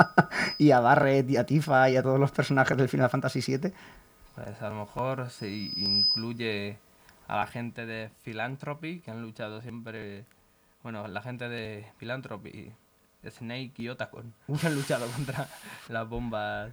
y 0.58 0.72
a 0.72 0.80
Barret 0.80 1.30
y 1.30 1.38
a 1.38 1.46
Tifa 1.46 1.88
y 1.88 1.96
a 1.96 2.02
todos 2.02 2.20
los 2.20 2.30
personajes 2.32 2.76
del 2.76 2.90
Final 2.90 3.08
Fantasy 3.08 3.40
VII. 3.40 3.72
Pues 4.34 4.60
a 4.60 4.68
lo 4.68 4.80
mejor 4.80 5.30
se 5.30 5.48
incluye 5.50 6.76
a 7.28 7.36
la 7.36 7.46
gente 7.46 7.86
de 7.86 8.10
Philanthropy, 8.22 9.00
que 9.00 9.10
han 9.10 9.22
luchado 9.22 9.62
siempre. 9.62 10.24
Bueno, 10.82 11.08
la 11.08 11.22
gente 11.22 11.48
de 11.48 11.86
Philanthropy, 11.98 12.72
Snake 13.28 13.72
y 13.78 13.88
Otacon, 13.88 14.32
han 14.62 14.74
luchado 14.74 15.06
contra 15.08 15.46
las 15.88 16.08
bombas, 16.08 16.72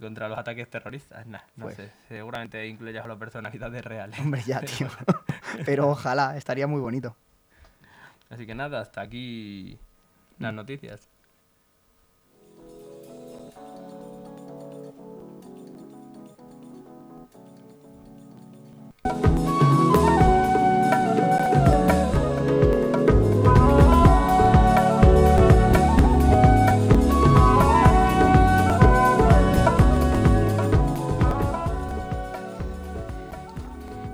contra 0.00 0.28
los 0.28 0.38
ataques 0.38 0.68
terroristas. 0.70 1.26
Nah, 1.26 1.40
no 1.56 1.64
Pues- 1.66 1.76
sé, 1.76 1.90
seguramente 2.08 2.66
incluye 2.66 2.98
a 2.98 3.06
las 3.06 3.18
personalidades 3.18 3.84
reales. 3.84 4.18
Hombre, 4.20 4.42
ya, 4.46 4.60
tío. 4.78 4.88
Pero 5.66 5.88
ojalá, 5.88 6.36
estaría 6.36 6.66
muy 6.66 6.80
bonito. 6.80 7.16
Así 8.30 8.46
que 8.46 8.54
nada, 8.54 8.80
hasta 8.80 9.00
aquí 9.02 9.78
las 10.38 10.52
Mm. 10.52 10.56
noticias. 10.56 11.08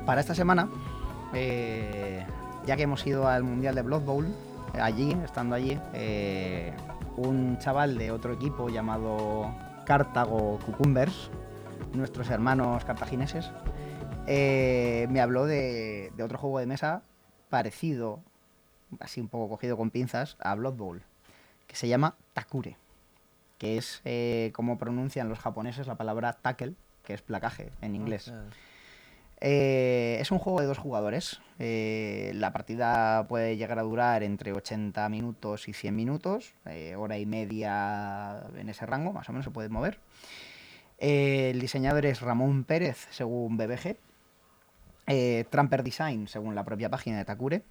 Para 0.07 0.21
esta 0.21 0.35
semana, 0.35 0.69
eh, 1.33 2.27
ya 2.67 2.77
que 2.77 2.83
hemos 2.83 3.07
ido 3.07 3.29
al 3.29 3.45
Mundial 3.45 3.75
de 3.75 3.83
Blood 3.83 4.03
Bowl, 4.03 4.27
eh, 4.75 4.81
allí, 4.81 5.13
estando 5.25 5.55
allí, 5.55 5.79
eh, 5.95 6.73
un 7.17 7.59
chaval 7.59 7.97
de 7.99 8.11
otro 8.11 8.33
equipo 8.33 8.69
llamado 8.69 9.55
Cartago 9.85 10.59
Cucumbers, 10.65 11.31
nuestros 11.93 12.31
hermanos 12.31 12.85
cartagineses, 12.85 13.51
me 14.27 15.21
habló 15.21 15.47
de, 15.47 16.13
de 16.17 16.23
otro 16.23 16.39
juego 16.39 16.61
de 16.61 16.67
mesa 16.67 17.03
parecido, 17.51 18.23
así 19.01 19.21
un 19.21 19.29
poco 19.29 19.49
cogido 19.51 19.77
con 19.77 19.91
pinzas, 19.91 20.37
a 20.41 20.55
Blood 20.55 20.75
Bowl, 20.75 21.03
que 21.67 21.77
se 21.77 21.89
llama 21.89 22.17
Takure, 22.33 22.77
que 23.59 23.77
es 23.77 24.01
eh, 24.05 24.53
como 24.55 24.79
pronuncian 24.79 25.29
los 25.29 25.39
japoneses 25.39 25.87
la 25.87 25.97
palabra 25.97 26.33
tackle, 26.33 26.75
que 27.05 27.13
es 27.13 27.21
placaje 27.21 27.71
en 27.83 27.95
inglés. 27.95 28.33
Ah, 28.33 28.45
Eh, 29.41 30.19
es 30.21 30.31
un 30.31 30.39
juego 30.39 30.61
de 30.61 30.67
dos 30.67 30.79
jugadores. 30.79 31.41
Eh, 31.59 32.33
la 32.35 32.53
partida 32.53 33.27
puede 33.27 33.57
llegar 33.57 33.79
a 33.79 33.83
durar 33.83 34.23
entre 34.23 34.53
80 34.53 35.09
minutos 35.09 35.69
y 35.69 35.73
100 35.73 35.97
minutos, 35.97 36.53
eh, 36.67 36.95
hora 36.97 37.19
y 37.19 37.27
media 37.27 38.45
en 38.57 38.69
ese 38.69 38.87
rango, 38.87 39.13
más 39.13 39.29
o 39.29 39.33
menos 39.33 39.45
se 39.45 39.51
puede 39.51 39.69
mover. 39.69 39.99
El 40.99 41.59
diseñador 41.61 42.05
es 42.05 42.21
Ramón 42.21 42.65
Pérez, 42.65 43.09
según 43.11 43.57
BBG. 43.57 43.97
Tramper 45.51 45.83
Design, 45.83 46.29
según 46.29 46.55
la 46.55 46.65
propia 46.65 46.89
página 46.89 47.19
de 47.19 47.25
Takure. 47.25 47.63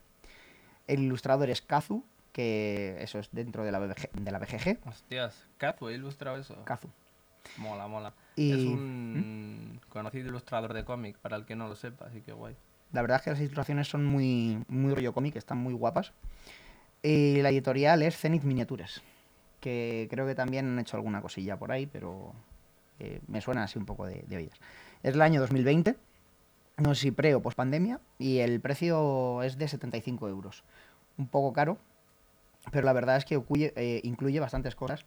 El 0.88 1.02
ilustrador 1.02 1.50
es 1.50 1.62
Kazu, 1.62 2.04
que 2.34 2.98
eso 3.00 3.20
es 3.20 3.30
dentro 3.32 3.64
de 3.64 3.72
la, 3.72 3.80
BBG, 3.80 4.12
de 4.12 4.32
la 4.32 4.40
BGG. 4.40 4.80
Hostias, 4.86 5.48
Kazu 5.58 5.88
ha 5.88 5.94
ilustrado 5.94 6.38
eso. 6.38 6.66
Kazu. 6.66 6.90
Mola, 7.58 7.88
mola. 7.88 8.14
Y- 8.36 8.52
Es 8.52 8.66
un 8.66 9.80
conocido 9.90 10.30
ilustrador 10.30 10.74
de 10.74 10.86
cómic, 10.86 11.18
para 11.18 11.36
el 11.36 11.46
que 11.46 11.56
no 11.56 11.68
lo 11.68 11.76
sepa, 11.76 12.06
así 12.06 12.22
que 12.22 12.32
guay. 12.32 12.56
La 12.92 13.02
verdad 13.02 13.18
es 13.18 13.24
que 13.24 13.30
las 13.32 13.40
ilustraciones 13.40 13.88
son 13.88 14.06
muy, 14.06 14.64
muy 14.68 14.94
rollo 14.94 15.14
cómic, 15.14 15.36
están 15.36 15.58
muy 15.58 15.74
guapas. 15.74 16.12
Y 17.04 17.42
la 17.42 17.50
editorial 17.50 18.02
es 18.02 18.18
Zenith 18.18 18.44
Miniatures, 18.44 19.02
que 19.60 20.08
creo 20.10 20.26
que 20.26 20.36
también 20.36 20.68
han 20.68 20.80
hecho 20.80 20.98
alguna 20.98 21.22
cosilla 21.22 21.58
por 21.58 21.72
ahí, 21.72 21.86
pero 21.86 22.34
eh, 23.00 23.22
me 23.28 23.42
suena 23.42 23.64
así 23.64 23.78
un 23.78 23.86
poco 23.86 24.06
de, 24.06 24.24
de 24.28 24.38
oídas. 24.38 24.60
Es 25.04 25.14
el 25.14 25.22
año 25.22 25.40
2020, 25.40 25.96
no 26.78 26.96
sé 26.96 27.02
si 27.02 27.12
pre 27.12 27.36
o 27.36 27.42
post 27.42 27.56
pandemia, 27.58 28.00
y 28.18 28.40
el 28.40 28.60
precio 28.60 29.44
es 29.44 29.58
de 29.58 29.68
75 29.68 30.28
euros. 30.28 30.64
Un 31.18 31.28
poco 31.28 31.54
caro, 31.54 31.78
pero 32.72 32.86
la 32.86 32.94
verdad 32.94 33.18
es 33.18 33.26
que 33.26 33.42
eh, 33.76 34.02
incluye 34.04 34.40
bastantes 34.40 34.76
cosas. 34.76 35.06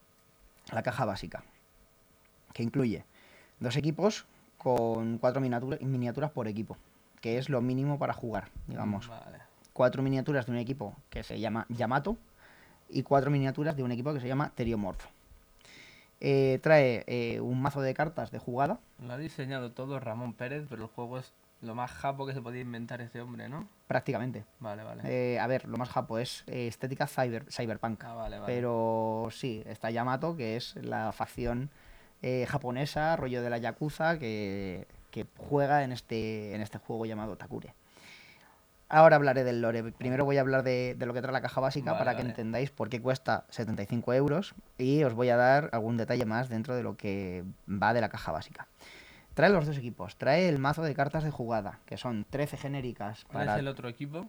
La 0.71 0.83
caja 0.83 1.05
básica, 1.05 1.43
que 2.53 2.63
incluye 2.63 3.05
dos 3.61 3.77
equipos 3.77 4.27
con 4.59 5.19
cuatro 5.19 5.41
miniatura- 5.41 5.79
miniaturas 5.81 6.31
por 6.31 6.47
equipo, 6.49 6.77
que 7.21 7.39
es 7.39 7.49
lo 7.49 7.61
mínimo 7.61 7.99
para 7.99 8.13
jugar, 8.13 8.49
digamos. 8.67 9.09
Vale. 9.09 9.39
Cuatro 9.73 10.03
miniaturas 10.03 10.47
de 10.47 10.53
un 10.53 10.59
equipo 10.59 10.95
que 11.11 11.23
se 11.23 11.41
llama 11.41 11.67
Yamato 11.69 12.17
y 12.89 13.03
cuatro 13.03 13.31
miniaturas 13.31 13.77
de 13.77 13.83
un 13.83 13.91
equipo 13.93 14.13
que 14.13 14.21
se 14.21 14.29
llama 14.29 14.53
Teriomorph. 14.55 15.05
Eh, 16.21 16.61
trae 16.63 17.05
eh, 17.09 17.41
un 17.41 17.61
mazo 17.61 17.81
de 17.81 17.95
cartas 17.95 18.31
de 18.31 18.39
jugada. 18.39 18.79
Lo 19.01 19.13
ha 19.13 19.19
diseñado 19.19 19.73
todo 19.73 19.99
Ramón 19.99 20.35
Pérez, 20.35 20.67
pero 20.69 20.83
el 20.85 20.89
juego 20.89 21.19
es 21.19 21.33
lo 21.63 21.75
más 21.75 21.91
japo 21.91 22.27
que 22.27 22.33
se 22.35 22.41
podía 22.41 22.61
inventar 22.61 23.01
ese 23.01 23.21
hombre, 23.21 23.49
¿no? 23.49 23.69
Prácticamente. 23.89 24.45
Vale, 24.61 24.85
vale. 24.85 25.03
Eh, 25.05 25.41
a 25.41 25.47
ver, 25.49 25.67
lo 25.67 25.79
más 25.79 25.89
japo 25.89 26.19
es 26.19 26.45
estética 26.47 27.09
cyber, 27.09 27.47
cyberpunk. 27.51 28.05
ah, 28.05 28.15
vale, 28.15 28.39
vale. 28.39 28.53
Pero 28.53 29.29
sí, 29.33 29.63
está 29.67 29.91
Yamato, 29.91 30.37
que 30.37 30.57
es 30.57 30.77
la 30.77 31.11
facción 31.13 31.71
eh, 32.23 32.47
japonesa, 32.49 33.17
rollo 33.17 33.43
de 33.43 33.51
la 33.51 33.59
Yakuza, 33.59 34.19
que, 34.19 34.87
que 35.11 35.27
juega 35.37 35.85
en 35.85 35.93
este, 35.93 36.55
en 36.55 36.61
este 36.61 36.79
juego 36.79 37.05
llamado 37.07 37.37
Takure. 37.37 37.75
Ahora 38.89 39.17
hablaré 39.17 39.43
del 39.43 39.63
lore. 39.63 39.83
Primero 39.93 40.27
voy 40.27 40.37
a 40.37 40.43
hablar 40.43 40.63
de, 40.63 40.95
de 40.99 41.07
lo 41.07 41.15
que 41.15 41.23
trae 41.23 41.33
la 41.33 41.41
caja 41.41 41.63
básica 41.63 41.93
Vale, 41.93 42.05
para 42.05 42.15
que 42.17 42.23
entendáis 42.23 42.71
por 42.71 42.91
qué 42.91 43.01
cuesta 43.01 43.47
75 43.49 44.13
euros 44.13 44.55
y 44.77 45.03
os 45.05 45.15
voy 45.15 45.31
a 45.31 45.37
dar 45.37 45.71
algún 45.73 45.97
detalle 45.97 46.27
más 46.27 46.51
dentro 46.51 46.77
de 46.77 46.83
lo 46.83 46.97
que 46.99 47.43
va 47.67 47.95
de 47.95 48.03
la 48.03 48.11
caja 48.11 48.33
básica. 48.33 48.69
Trae 49.33 49.49
los 49.49 49.65
dos 49.65 49.79
equipos. 49.79 50.17
Trae 50.17 50.47
el 50.47 50.59
mazo 50.59 50.83
de 50.83 50.95
cartas 50.95 51.25
de 51.25 51.31
jugada, 51.31 51.79
que 51.87 51.97
son 51.97 52.27
13 52.29 52.59
genéricas 52.59 53.25
¿Cuál 53.25 53.47
para 53.47 53.55
es 53.55 53.61
el 53.61 53.69
otro 53.69 53.89
equipo? 53.89 54.27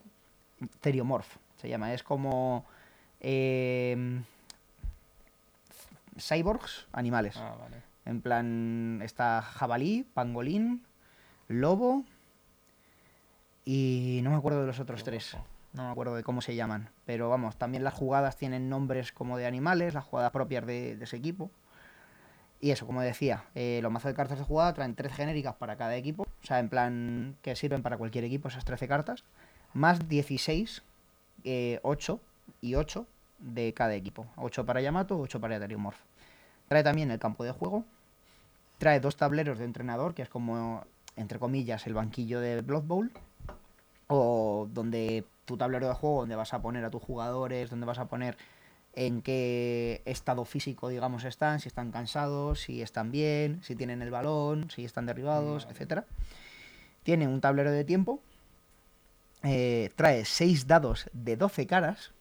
Teriomorph 0.79 1.35
se 1.57 1.67
llama. 1.67 1.93
Es 1.93 2.03
como. 2.03 2.63
eh, 3.19 4.21
cyborgs, 6.17 6.87
animales. 6.91 7.37
Ah, 7.37 7.55
vale. 7.59 7.77
En 8.05 8.21
plan, 8.21 9.01
está 9.03 9.41
jabalí, 9.41 10.05
pangolín, 10.13 10.85
lobo. 11.47 12.03
Y 13.65 14.19
no 14.23 14.31
me 14.31 14.35
acuerdo 14.35 14.61
de 14.61 14.67
los 14.67 14.79
otros 14.79 15.03
Qué 15.03 15.11
tres. 15.11 15.31
guapo. 15.33 15.47
No 15.73 15.85
me 15.85 15.91
acuerdo 15.91 16.15
de 16.15 16.23
cómo 16.23 16.41
se 16.41 16.55
llaman. 16.55 16.89
Pero 17.05 17.29
vamos, 17.29 17.57
también 17.57 17.83
las 17.83 17.93
jugadas 17.93 18.37
tienen 18.37 18.69
nombres 18.69 19.11
como 19.11 19.37
de 19.37 19.47
animales, 19.47 19.93
las 19.93 20.03
jugadas 20.03 20.31
propias 20.31 20.65
de, 20.65 20.95
de 20.95 21.03
ese 21.03 21.17
equipo. 21.17 21.49
Y 22.63 22.71
eso, 22.71 22.85
como 22.85 23.01
decía, 23.01 23.43
eh, 23.55 23.79
los 23.83 23.91
mazos 23.91 24.11
de 24.11 24.15
cartas 24.15 24.37
de 24.37 24.45
jugada 24.45 24.73
traen 24.73 24.95
13 24.95 25.15
genéricas 25.15 25.55
para 25.55 25.75
cada 25.75 25.95
equipo. 25.95 26.23
O 26.23 26.45
sea, 26.45 26.59
en 26.59 26.69
plan, 26.69 27.35
que 27.41 27.55
sirven 27.57 27.81
para 27.81 27.97
cualquier 27.97 28.23
equipo 28.23 28.47
esas 28.47 28.63
13 28.63 28.87
cartas. 28.87 29.25
Más 29.73 30.07
16, 30.07 30.81
eh, 31.43 31.79
8 31.83 32.21
y 32.61 32.75
8 32.75 33.05
de 33.39 33.73
cada 33.73 33.93
equipo. 33.95 34.25
8 34.37 34.65
para 34.65 34.81
Yamato, 34.81 35.19
8 35.19 35.39
para 35.39 35.59
Teriomorph. 35.59 35.99
Trae 36.67 36.83
también 36.83 37.11
el 37.11 37.19
campo 37.19 37.43
de 37.43 37.51
juego. 37.51 37.83
Trae 38.77 38.99
dos 38.99 39.15
tableros 39.15 39.59
de 39.59 39.65
entrenador, 39.65 40.13
que 40.13 40.21
es 40.23 40.29
como, 40.29 40.83
entre 41.15 41.39
comillas, 41.39 41.85
el 41.87 41.93
banquillo 41.93 42.39
de 42.39 42.61
Blood 42.61 42.83
Bowl. 42.83 43.11
O 44.07 44.67
donde 44.71 45.25
tu 45.45 45.57
tablero 45.57 45.87
de 45.87 45.93
juego, 45.93 46.21
donde 46.21 46.35
vas 46.35 46.53
a 46.53 46.61
poner 46.61 46.83
a 46.85 46.89
tus 46.89 47.01
jugadores, 47.01 47.69
donde 47.69 47.85
vas 47.85 47.99
a 47.99 48.05
poner 48.05 48.37
en 48.95 49.21
qué 49.21 50.01
estado 50.05 50.45
físico, 50.45 50.87
digamos, 50.87 51.23
están, 51.23 51.59
si 51.59 51.67
están 51.67 51.91
cansados, 51.91 52.61
si 52.61 52.81
están 52.81 53.11
bien, 53.11 53.59
si 53.63 53.75
tienen 53.75 54.01
el 54.01 54.11
balón, 54.11 54.69
si 54.69 54.85
están 54.85 55.05
derribados, 55.07 55.63
Vale. 55.63 55.73
etcétera. 55.73 56.05
Tiene 57.03 57.27
un 57.27 57.41
tablero 57.41 57.71
de 57.71 57.83
tiempo. 57.83 58.21
eh, 59.43 59.91
trae 59.95 60.23
seis 60.25 60.67
dados 60.67 61.09
de 61.11 61.35
12 61.35 61.67
caras. 61.67 62.11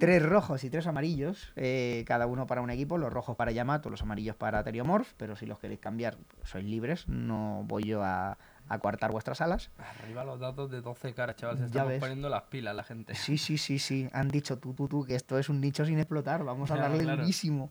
Tres 0.00 0.22
rojos 0.22 0.64
y 0.64 0.70
tres 0.70 0.86
amarillos, 0.86 1.52
eh, 1.56 2.04
cada 2.06 2.26
uno 2.26 2.46
para 2.46 2.62
un 2.62 2.70
equipo, 2.70 2.96
los 2.98 3.12
rojos 3.12 3.36
para 3.36 3.52
Yamato, 3.52 3.90
los 3.90 4.02
amarillos 4.02 4.34
para 4.34 4.64
Teriomorph, 4.64 5.12
pero 5.16 5.36
si 5.36 5.46
los 5.46 5.58
queréis 5.58 5.78
cambiar, 5.80 6.16
sois 6.44 6.64
libres, 6.64 7.06
no 7.06 7.62
voy 7.66 7.84
yo 7.84 8.02
a, 8.02 8.38
a 8.68 8.78
coartar 8.78 9.12
vuestras 9.12 9.40
alas. 9.40 9.70
Arriba 9.78 10.24
los 10.24 10.40
datos 10.40 10.70
de 10.70 10.80
12 10.80 11.12
caras, 11.12 11.36
chaval. 11.36 11.58
Se 11.58 11.66
estamos 11.66 11.92
poniendo 11.94 12.28
las 12.28 12.42
pilas 12.44 12.74
la 12.74 12.82
gente. 12.82 13.14
Sí, 13.14 13.36
sí, 13.38 13.58
sí, 13.58 13.78
sí. 13.78 14.08
Han 14.12 14.28
dicho 14.28 14.58
tú, 14.58 14.72
tú, 14.74 14.88
tú, 14.88 15.04
que 15.04 15.14
esto 15.14 15.38
es 15.38 15.48
un 15.48 15.60
nicho 15.60 15.84
sin 15.84 15.98
explotar. 15.98 16.44
Vamos 16.44 16.70
a 16.70 16.74
Claro, 16.74 16.88
darle 16.90 17.04
claro. 17.04 17.20
durísimo. 17.22 17.70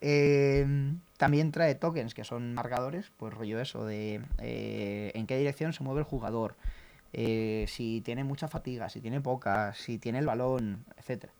Eh, 0.00 0.64
también 1.16 1.50
trae 1.50 1.74
tokens 1.74 2.14
que 2.14 2.22
son 2.24 2.54
marcadores, 2.54 3.10
pues 3.16 3.34
rollo 3.34 3.60
eso, 3.60 3.84
de 3.84 4.22
eh, 4.38 5.10
en 5.14 5.26
qué 5.26 5.36
dirección 5.36 5.72
se 5.72 5.82
mueve 5.82 6.00
el 6.00 6.04
jugador, 6.06 6.54
eh, 7.12 7.64
si 7.66 8.00
tiene 8.02 8.22
mucha 8.22 8.46
fatiga, 8.46 8.88
si 8.90 9.00
tiene 9.00 9.20
poca, 9.20 9.74
si 9.74 9.98
tiene 9.98 10.20
el 10.20 10.26
balón, 10.26 10.84
etcétera. 10.96 11.32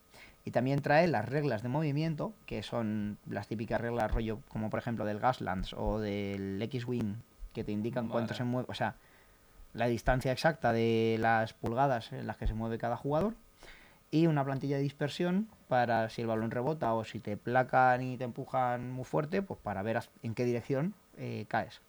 Y 0.49 0.51
también 0.51 0.81
trae 0.81 1.07
las 1.09 1.29
reglas 1.29 1.63
de 1.63 1.69
movimiento, 1.69 2.33
que 2.47 2.63
son 2.63 3.19
las 3.27 3.49
típicas 3.49 3.79
reglas 3.79 4.11
rollo, 4.11 4.41
como 4.49 4.71
por 4.71 4.79
ejemplo 4.79 5.05
del 5.05 5.21
Gaslands 5.21 5.75
o 5.75 6.01
del 6.01 6.63
X-Wing, 6.63 7.17
que 7.53 7.65
te 7.65 7.73
indican 7.73 8.09
cuánto 8.09 8.29
Vale. 8.29 8.39
se 8.39 8.45
mueve, 8.45 8.67
o 8.71 8.73
sea, 8.73 8.95
la 9.75 9.89
distancia 9.89 10.33
exacta 10.33 10.73
de 10.73 11.19
las 11.21 11.53
pulgadas 11.53 12.15
en 12.15 12.27
las 12.27 12.39
que 12.39 12.47
se 12.47 12.55
mueve 12.55 12.79
cada 12.79 12.97
jugador. 12.97 13.35
Y 14.11 14.27
una 14.27 14.43
plantilla 14.43 14.77
de 14.77 14.85
dispersión 14.85 15.51
para 15.69 16.09
si 16.09 16.23
el 16.23 16.29
balón 16.29 16.51
rebota 16.51 16.95
o 16.95 17.05
si 17.05 17.21
te 17.21 17.37
placan 17.37 18.01
y 18.01 18.17
te 18.17 18.25
empujan 18.25 18.91
muy 18.91 19.05
fuerte, 19.05 19.43
pues 19.43 19.61
para 19.61 19.83
ver 19.83 20.01
en 20.23 20.35
qué 20.35 20.47
dirección 20.47 20.95
eh, 21.19 21.45
caes. 21.49 21.83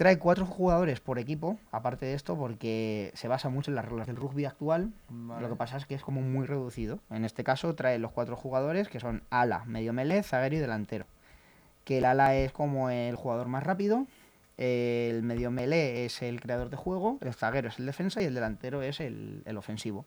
Trae 0.00 0.18
cuatro 0.18 0.46
jugadores 0.46 0.98
por 0.98 1.18
equipo, 1.18 1.58
aparte 1.72 2.06
de 2.06 2.14
esto, 2.14 2.34
porque 2.34 3.12
se 3.12 3.28
basa 3.28 3.50
mucho 3.50 3.70
en 3.70 3.74
las 3.74 3.84
reglas 3.84 4.06
del 4.06 4.16
rugby 4.16 4.46
actual. 4.46 4.94
Vale. 5.10 5.42
Lo 5.42 5.50
que 5.50 5.56
pasa 5.56 5.76
es 5.76 5.84
que 5.84 5.94
es 5.94 6.00
como 6.00 6.22
muy 6.22 6.46
reducido. 6.46 7.00
En 7.10 7.26
este 7.26 7.44
caso 7.44 7.74
trae 7.74 7.98
los 7.98 8.10
cuatro 8.10 8.34
jugadores 8.34 8.88
que 8.88 8.98
son 8.98 9.22
ala, 9.28 9.62
medio 9.66 9.92
melee, 9.92 10.22
zaguero 10.22 10.56
y 10.56 10.58
delantero. 10.58 11.04
Que 11.84 11.98
el 11.98 12.06
ala 12.06 12.34
es 12.34 12.50
como 12.50 12.88
el 12.88 13.14
jugador 13.14 13.48
más 13.48 13.62
rápido, 13.62 14.06
el 14.56 15.22
medio 15.22 15.50
melee 15.50 16.06
es 16.06 16.22
el 16.22 16.40
creador 16.40 16.70
de 16.70 16.78
juego, 16.78 17.18
el 17.20 17.34
zaguero 17.34 17.68
es 17.68 17.78
el 17.78 17.84
defensa 17.84 18.22
y 18.22 18.24
el 18.24 18.32
delantero 18.32 18.80
es 18.80 19.00
el, 19.00 19.42
el 19.44 19.58
ofensivo. 19.58 20.06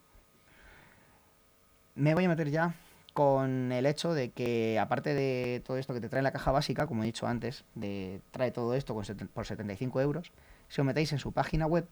Me 1.94 2.16
voy 2.16 2.24
a 2.24 2.28
meter 2.28 2.50
ya 2.50 2.74
con 3.14 3.70
el 3.70 3.86
hecho 3.86 4.12
de 4.12 4.32
que, 4.32 4.78
aparte 4.78 5.14
de 5.14 5.62
todo 5.64 5.78
esto 5.78 5.94
que 5.94 6.00
te 6.00 6.08
trae 6.08 6.20
la 6.20 6.32
caja 6.32 6.50
básica, 6.50 6.86
como 6.86 7.04
he 7.04 7.06
dicho 7.06 7.28
antes, 7.28 7.64
de, 7.76 8.20
trae 8.32 8.50
todo 8.50 8.74
esto 8.74 8.92
con 8.92 9.04
por 9.32 9.46
75 9.46 10.00
euros, 10.00 10.32
si 10.68 10.80
os 10.80 10.86
metéis 10.86 11.12
en 11.12 11.20
su 11.20 11.30
página 11.30 11.66
web 11.66 11.86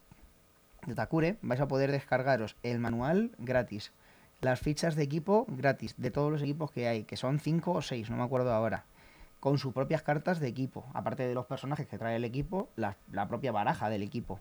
de 0.85 0.97
Takure, 0.97 1.39
vais 1.41 1.61
a 1.61 1.69
poder 1.69 1.93
descargaros 1.93 2.57
el 2.65 2.81
manual 2.81 3.31
gratis, 3.39 3.93
las 4.41 4.59
fichas 4.59 4.97
de 4.97 5.05
equipo 5.05 5.47
gratis, 5.49 5.95
de 5.97 6.11
todos 6.11 6.33
los 6.33 6.43
equipos 6.43 6.73
que 6.73 6.89
hay, 6.89 7.05
que 7.05 7.17
son 7.17 7.39
5 7.39 7.71
o 7.71 7.83
6, 7.83 8.11
no 8.11 8.17
me 8.17 8.25
acuerdo 8.25 8.53
ahora, 8.53 8.85
con 9.39 9.59
sus 9.59 9.73
propias 9.73 10.03
cartas 10.03 10.41
de 10.41 10.49
equipo, 10.49 10.85
aparte 10.93 11.29
de 11.29 11.35
los 11.35 11.47
personajes 11.47 11.87
que 11.87 11.99
trae 11.99 12.17
el 12.17 12.25
equipo, 12.25 12.69
la, 12.75 12.97
la 13.13 13.29
propia 13.29 13.53
baraja 13.53 13.89
del 13.89 14.03
equipo. 14.03 14.41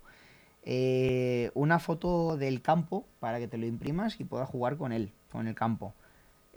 Eh, 0.63 1.51
una 1.53 1.77
foto 1.77 2.37
del 2.37 2.63
campo 2.63 3.05
para 3.19 3.37
que 3.37 3.47
te 3.47 3.59
lo 3.59 3.67
imprimas 3.67 4.19
y 4.19 4.23
puedas 4.23 4.49
jugar 4.49 4.77
con 4.77 4.91
él, 4.91 5.11
con 5.31 5.47
el 5.47 5.53
campo. 5.53 5.93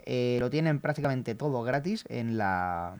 Eh, 0.05 0.37
lo 0.39 0.49
tienen 0.49 0.79
prácticamente 0.79 1.35
todo 1.35 1.63
gratis 1.63 2.05
en 2.09 2.37
la, 2.37 2.97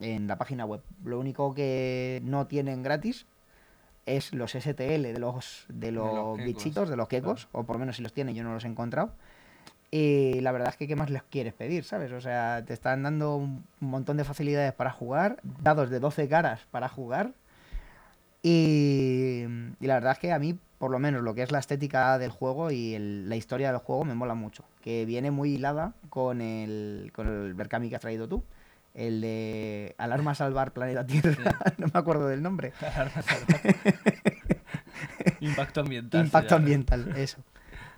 en 0.00 0.26
la 0.26 0.38
página 0.38 0.64
web. 0.64 0.82
Lo 1.04 1.18
único 1.18 1.54
que 1.54 2.20
no 2.24 2.46
tienen 2.46 2.82
gratis 2.82 3.26
es 4.06 4.32
los 4.32 4.52
STL 4.52 5.02
de 5.02 5.18
los, 5.18 5.66
de 5.68 5.90
los, 5.90 6.14
los 6.14 6.36
quecos, 6.36 6.44
bichitos, 6.44 6.88
de 6.88 6.96
los 6.96 7.08
quecos, 7.08 7.48
o 7.52 7.64
por 7.64 7.76
lo 7.76 7.80
menos 7.80 7.96
si 7.96 8.02
los 8.02 8.12
tienen, 8.12 8.34
yo 8.34 8.44
no 8.44 8.54
los 8.54 8.64
he 8.64 8.68
encontrado. 8.68 9.12
Y 9.90 10.40
la 10.40 10.50
verdad 10.52 10.70
es 10.70 10.76
que, 10.76 10.88
¿qué 10.88 10.96
más 10.96 11.10
les 11.10 11.22
quieres 11.22 11.54
pedir, 11.54 11.84
sabes? 11.84 12.10
O 12.12 12.20
sea, 12.20 12.64
te 12.66 12.72
están 12.72 13.04
dando 13.04 13.36
un 13.36 13.64
un 13.84 13.90
montón 13.90 14.16
de 14.16 14.24
facilidades 14.24 14.72
para 14.72 14.90
jugar, 14.90 15.38
dados 15.62 15.90
de 15.90 16.00
12 16.00 16.28
caras 16.28 16.66
para 16.70 16.88
jugar. 16.88 17.32
Y, 18.46 19.44
y 19.80 19.86
la 19.86 19.94
verdad 19.94 20.12
es 20.12 20.18
que 20.18 20.30
a 20.30 20.38
mí, 20.38 20.58
por 20.78 20.90
lo 20.90 20.98
menos, 20.98 21.22
lo 21.22 21.34
que 21.34 21.42
es 21.42 21.50
la 21.50 21.58
estética 21.60 22.18
del 22.18 22.30
juego 22.30 22.70
y 22.70 22.94
el- 22.94 23.26
la 23.28 23.36
historia 23.36 23.68
del 23.72 23.80
juego 23.80 24.04
me 24.04 24.14
mola 24.14 24.34
mucho. 24.34 24.64
Que 24.82 25.06
viene 25.06 25.30
muy 25.30 25.54
hilada 25.54 25.94
con 26.10 26.42
el, 26.42 27.10
con 27.14 27.26
el 27.26 27.54
Berkami 27.54 27.88
que 27.88 27.94
has 27.96 28.02
traído 28.02 28.28
tú. 28.28 28.44
El 28.92 29.22
de 29.22 29.94
Alarma 29.96 30.34
Salvar 30.34 30.72
Planeta 30.72 31.06
Tierra. 31.06 31.58
no 31.78 31.86
me 31.92 31.98
acuerdo 31.98 32.28
del 32.28 32.42
nombre. 32.42 32.72
Impacto 35.40 35.80
ambiental. 35.80 36.24
Impacto 36.26 36.54
ambiental, 36.56 37.14
eso. 37.16 37.38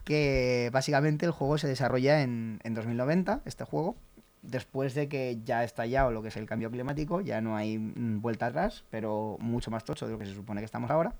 Que 0.04 0.70
básicamente 0.72 1.26
el 1.26 1.32
juego 1.32 1.58
se 1.58 1.66
desarrolla 1.66 2.22
en, 2.22 2.60
en 2.62 2.74
2090, 2.74 3.40
este 3.44 3.64
juego. 3.64 3.96
Después 4.42 4.94
de 4.94 5.08
que 5.08 5.38
ya 5.44 5.60
ha 5.60 5.64
estallado 5.64 6.12
lo 6.12 6.22
que 6.22 6.28
es 6.28 6.36
el 6.36 6.46
cambio 6.46 6.70
climático, 6.70 7.20
ya 7.20 7.40
no 7.40 7.56
hay 7.56 7.78
mm, 7.78 8.20
vuelta 8.20 8.46
atrás, 8.46 8.84
pero 8.90 9.36
mucho 9.40 9.70
más 9.70 9.84
tocho 9.84 10.06
de 10.06 10.12
lo 10.12 10.18
que 10.18 10.26
se 10.26 10.34
supone 10.34 10.60
que 10.60 10.66
estamos 10.66 10.90
ahora. 10.90 11.14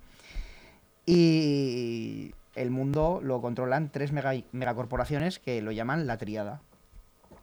Y 1.05 2.35
el 2.55 2.71
mundo 2.71 3.21
lo 3.23 3.41
controlan 3.41 3.91
tres 3.91 4.13
mega, 4.13 4.33
megacorporaciones 4.53 5.39
que 5.39 5.63
lo 5.63 5.73
llaman 5.73 6.07
la 6.07 6.19
triada. 6.19 6.61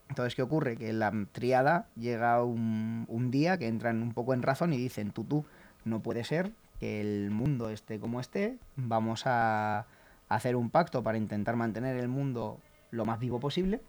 Entonces, 0.10 0.36
¿qué 0.36 0.42
ocurre? 0.42 0.78
Que 0.78 0.94
la 0.94 1.12
triada 1.32 1.88
llega 1.96 2.44
un, 2.44 3.06
un 3.08 3.32
día 3.32 3.58
que 3.58 3.68
entran 3.68 4.02
un 4.02 4.14
poco 4.14 4.34
en 4.34 4.42
razón 4.42 4.74
y 4.74 4.78
dicen, 4.78 5.12
tú, 5.12 5.24
tú, 5.24 5.46
no 5.86 6.02
puede 6.02 6.24
ser 6.24 6.52
que 6.80 7.02
el 7.02 7.32
mundo 7.32 7.70
esté 7.70 8.00
como 8.00 8.20
esté, 8.20 8.58
vamos 8.76 9.24
a 9.26 9.86
hacer 10.30 10.56
un 10.56 10.70
pacto 10.70 11.04
para 11.04 11.18
intentar 11.18 11.56
mantener 11.56 11.98
el 11.98 12.08
mundo 12.08 12.60
lo 12.92 13.06
más 13.06 13.20
vivo 13.20 13.40
posible 13.40 13.82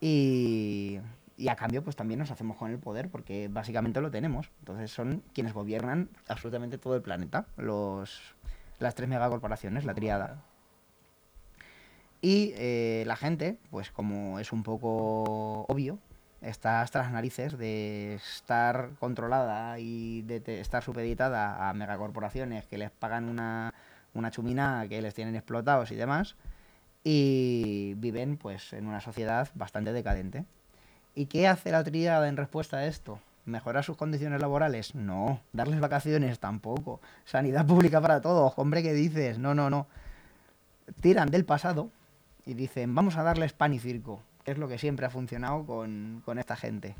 y, 0.00 1.00
y 1.36 1.48
a 1.48 1.56
cambio 1.56 1.82
pues 1.82 1.96
también 1.96 2.20
nos 2.20 2.30
hacemos 2.30 2.56
con 2.56 2.70
el 2.70 2.78
poder 2.78 3.10
porque 3.10 3.48
básicamente 3.48 4.00
lo 4.00 4.10
tenemos. 4.10 4.50
Entonces 4.60 4.90
son 4.90 5.22
quienes 5.34 5.52
gobiernan 5.52 6.08
absolutamente 6.28 6.78
todo 6.78 6.96
el 6.96 7.02
planeta, 7.02 7.46
los, 7.56 8.20
las 8.78 8.94
tres 8.94 9.08
megacorporaciones, 9.08 9.84
la 9.84 9.94
triada. 9.94 10.42
Y 12.22 12.52
eh, 12.56 13.04
la 13.06 13.16
gente, 13.16 13.58
pues 13.70 13.90
como 13.90 14.40
es 14.40 14.52
un 14.52 14.62
poco 14.62 15.66
obvio, 15.68 15.98
está 16.40 16.80
hasta 16.80 17.00
las 17.00 17.12
narices 17.12 17.58
de 17.58 18.14
estar 18.14 18.90
controlada 18.98 19.78
y 19.78 20.22
de 20.22 20.60
estar 20.60 20.82
supeditada 20.82 21.68
a 21.68 21.74
megacorporaciones 21.74 22.66
que 22.66 22.78
les 22.78 22.90
pagan 22.90 23.28
una, 23.28 23.74
una 24.14 24.30
chumina, 24.30 24.86
que 24.88 25.02
les 25.02 25.14
tienen 25.14 25.36
explotados 25.36 25.90
y 25.90 25.94
demás, 25.94 26.36
y 27.08 27.94
viven 27.98 28.36
pues 28.36 28.72
en 28.72 28.88
una 28.88 29.00
sociedad 29.00 29.48
bastante 29.54 29.92
decadente. 29.92 30.44
¿Y 31.14 31.26
qué 31.26 31.46
hace 31.46 31.70
la 31.70 31.84
tríada 31.84 32.26
en 32.26 32.36
respuesta 32.36 32.78
a 32.78 32.86
esto? 32.86 33.20
¿Mejorar 33.44 33.84
sus 33.84 33.96
condiciones 33.96 34.40
laborales? 34.40 34.96
No. 34.96 35.38
¿Darles 35.52 35.78
vacaciones? 35.78 36.40
Tampoco. 36.40 37.00
¿Sanidad 37.24 37.64
pública 37.64 38.00
para 38.00 38.20
todos? 38.20 38.54
Hombre, 38.56 38.82
¿qué 38.82 38.92
dices? 38.92 39.38
No, 39.38 39.54
no, 39.54 39.70
no. 39.70 39.86
Tiran 41.00 41.30
del 41.30 41.44
pasado 41.44 41.90
y 42.44 42.54
dicen, 42.54 42.92
vamos 42.92 43.16
a 43.16 43.22
darles 43.22 43.52
pan 43.52 43.72
y 43.72 43.78
circo, 43.78 44.20
que 44.42 44.50
es 44.50 44.58
lo 44.58 44.66
que 44.66 44.76
siempre 44.76 45.06
ha 45.06 45.10
funcionado 45.10 45.64
con, 45.64 46.22
con 46.24 46.40
esta 46.40 46.56
gente. 46.56 46.96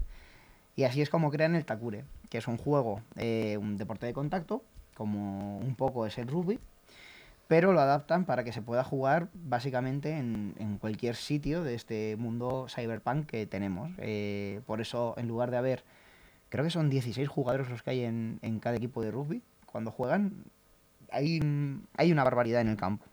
Y 0.76 0.84
así 0.84 1.02
es 1.02 1.10
como 1.10 1.32
crean 1.32 1.56
el 1.56 1.64
Takure, 1.64 2.04
que 2.30 2.38
es 2.38 2.46
un 2.46 2.58
juego, 2.58 3.00
eh, 3.16 3.56
un 3.60 3.76
deporte 3.76 4.06
de 4.06 4.12
contacto, 4.12 4.62
como 4.94 5.58
un 5.58 5.74
poco 5.74 6.06
es 6.06 6.16
el 6.18 6.28
rugby, 6.28 6.60
pero 7.48 7.72
lo 7.72 7.80
adaptan 7.80 8.24
para 8.24 8.44
que 8.44 8.52
se 8.52 8.62
pueda 8.62 8.82
jugar 8.82 9.28
básicamente 9.34 10.18
en, 10.18 10.78
cualquier 10.80 11.16
sitio 11.16 11.62
de 11.62 11.74
este 11.74 12.16
mundo 12.16 12.66
cyberpunk 12.68 13.26
que 13.26 13.46
tenemos. 13.46 13.90
Eh, 13.98 14.60
por 14.66 14.80
eso, 14.80 15.14
en 15.16 15.28
lugar 15.28 15.50
de 15.50 15.56
haber, 15.56 15.84
creo 16.48 16.64
que 16.64 16.70
son 16.70 16.90
16 16.90 17.28
jugadores 17.28 17.68
los 17.70 17.82
que 17.82 17.90
hay 17.90 18.04
en, 18.04 18.38
en 18.42 18.58
cada 18.58 18.76
equipo 18.76 19.02
de 19.02 19.10
rugby, 19.10 19.42
cuando 19.66 19.90
juegan, 19.90 20.44
hay, 21.10 21.40
hay 21.96 22.12
una 22.12 22.24
barbaridad 22.24 22.60
en 22.60 22.68
el 22.68 22.76
campo 22.76 23.04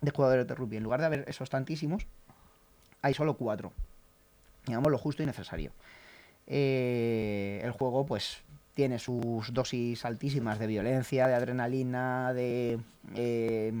de 0.00 0.10
jugadores 0.10 0.46
de 0.46 0.54
rugby. 0.54 0.76
En 0.76 0.82
lugar 0.82 1.00
de 1.00 1.06
haber 1.06 1.24
esos 1.28 1.50
tantísimos, 1.50 2.06
hay 3.02 3.14
solo 3.14 3.36
cuatro. 3.36 3.72
Digamos 4.66 4.90
lo 4.90 4.98
justo 4.98 5.22
y 5.22 5.26
necesario. 5.26 5.72
Eh, 6.46 7.60
el 7.62 7.72
juego, 7.72 8.06
pues, 8.06 8.42
tiene 8.78 9.00
sus 9.00 9.52
dosis 9.52 10.04
altísimas 10.04 10.60
de 10.60 10.68
violencia, 10.68 11.26
de 11.26 11.34
adrenalina, 11.34 12.32
de 12.32 12.78
eh, 13.16 13.72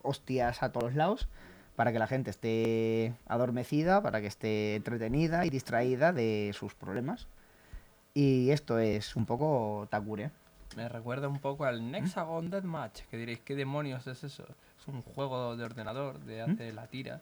hostias 0.00 0.62
a 0.62 0.72
todos 0.72 0.94
lados, 0.94 1.28
para 1.74 1.92
que 1.92 1.98
la 1.98 2.06
gente 2.06 2.30
esté 2.30 3.12
adormecida, 3.26 4.02
para 4.02 4.22
que 4.22 4.28
esté 4.28 4.76
entretenida 4.76 5.44
y 5.44 5.50
distraída 5.50 6.14
de 6.14 6.52
sus 6.54 6.72
problemas. 6.72 7.26
Y 8.14 8.48
esto 8.48 8.78
es 8.78 9.14
un 9.14 9.26
poco 9.26 9.88
Takure. 9.90 10.30
Me 10.74 10.88
recuerda 10.88 11.28
un 11.28 11.38
poco 11.38 11.66
al 11.66 11.90
Nexagon 11.90 12.48
Deathmatch, 12.48 13.02
que 13.10 13.18
diréis, 13.18 13.40
¿qué 13.40 13.56
demonios 13.56 14.06
es 14.06 14.24
eso? 14.24 14.46
Es 14.80 14.88
un 14.88 15.02
juego 15.02 15.54
de 15.54 15.64
ordenador 15.64 16.18
de 16.20 16.40
hace 16.40 16.72
la 16.72 16.86
tira, 16.86 17.20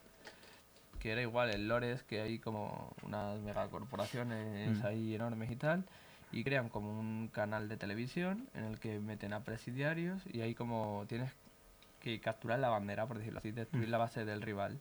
que 0.99 1.11
era 1.11 1.21
igual, 1.21 1.49
el 1.49 1.67
lore 1.67 1.91
es 1.91 2.03
que 2.03 2.21
hay 2.21 2.39
como 2.39 2.93
unas 3.03 3.37
megacorporaciones 3.41 4.77
Mm. 4.79 4.85
ahí 4.85 5.15
enormes 5.15 5.51
y 5.51 5.57
tal, 5.57 5.83
y 6.35 6.43
crean 6.43 6.67
como 6.67 6.99
un 6.99 7.29
canal 7.29 7.69
de 7.69 7.77
televisión 7.77 8.49
en 8.55 8.65
el 8.65 8.77
que 8.77 8.99
meten 8.99 9.31
a 9.31 9.39
presidiarios 9.39 10.21
y 10.25 10.41
ahí 10.41 10.53
como 10.53 11.05
tienes 11.07 11.31
que 12.01 12.19
capturar 12.19 12.59
la 12.59 12.67
bandera, 12.67 13.07
por 13.07 13.17
decirlo 13.17 13.39
así, 13.39 13.51
destruir 13.51 13.87
la 13.87 13.97
base 13.97 14.25
del 14.25 14.41
rival. 14.41 14.77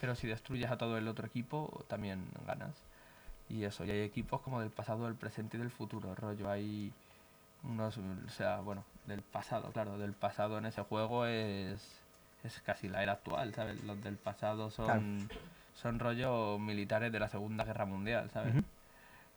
Pero 0.00 0.14
si 0.14 0.28
destruyes 0.28 0.70
a 0.70 0.78
todo 0.78 0.96
el 0.96 1.08
otro 1.08 1.26
equipo, 1.26 1.84
también 1.88 2.28
ganas. 2.46 2.76
Y 3.48 3.64
eso, 3.64 3.84
y 3.84 3.90
hay 3.90 4.02
equipos 4.02 4.40
como 4.40 4.60
del 4.60 4.70
pasado, 4.70 5.06
del 5.06 5.16
presente 5.16 5.56
y 5.56 5.60
del 5.60 5.70
futuro, 5.70 6.14
rollo. 6.14 6.48
Hay 6.48 6.92
unos, 7.64 7.98
o 7.98 8.30
sea, 8.30 8.60
bueno, 8.60 8.84
del 9.06 9.22
pasado, 9.22 9.72
claro, 9.72 9.98
del 9.98 10.12
pasado 10.12 10.58
en 10.58 10.66
ese 10.66 10.82
juego 10.82 11.26
es, 11.26 12.00
es 12.44 12.60
casi 12.60 12.88
la 12.88 13.02
era 13.02 13.14
actual, 13.14 13.52
¿sabes? 13.52 13.82
Los 13.82 14.00
del 14.04 14.16
pasado 14.16 14.70
son, 14.70 15.28
son 15.74 15.98
rollo 15.98 16.56
militares 16.60 17.10
de 17.10 17.18
la 17.18 17.28
Segunda 17.28 17.64
Guerra 17.64 17.84
Mundial, 17.84 18.30
¿sabes? 18.30 18.54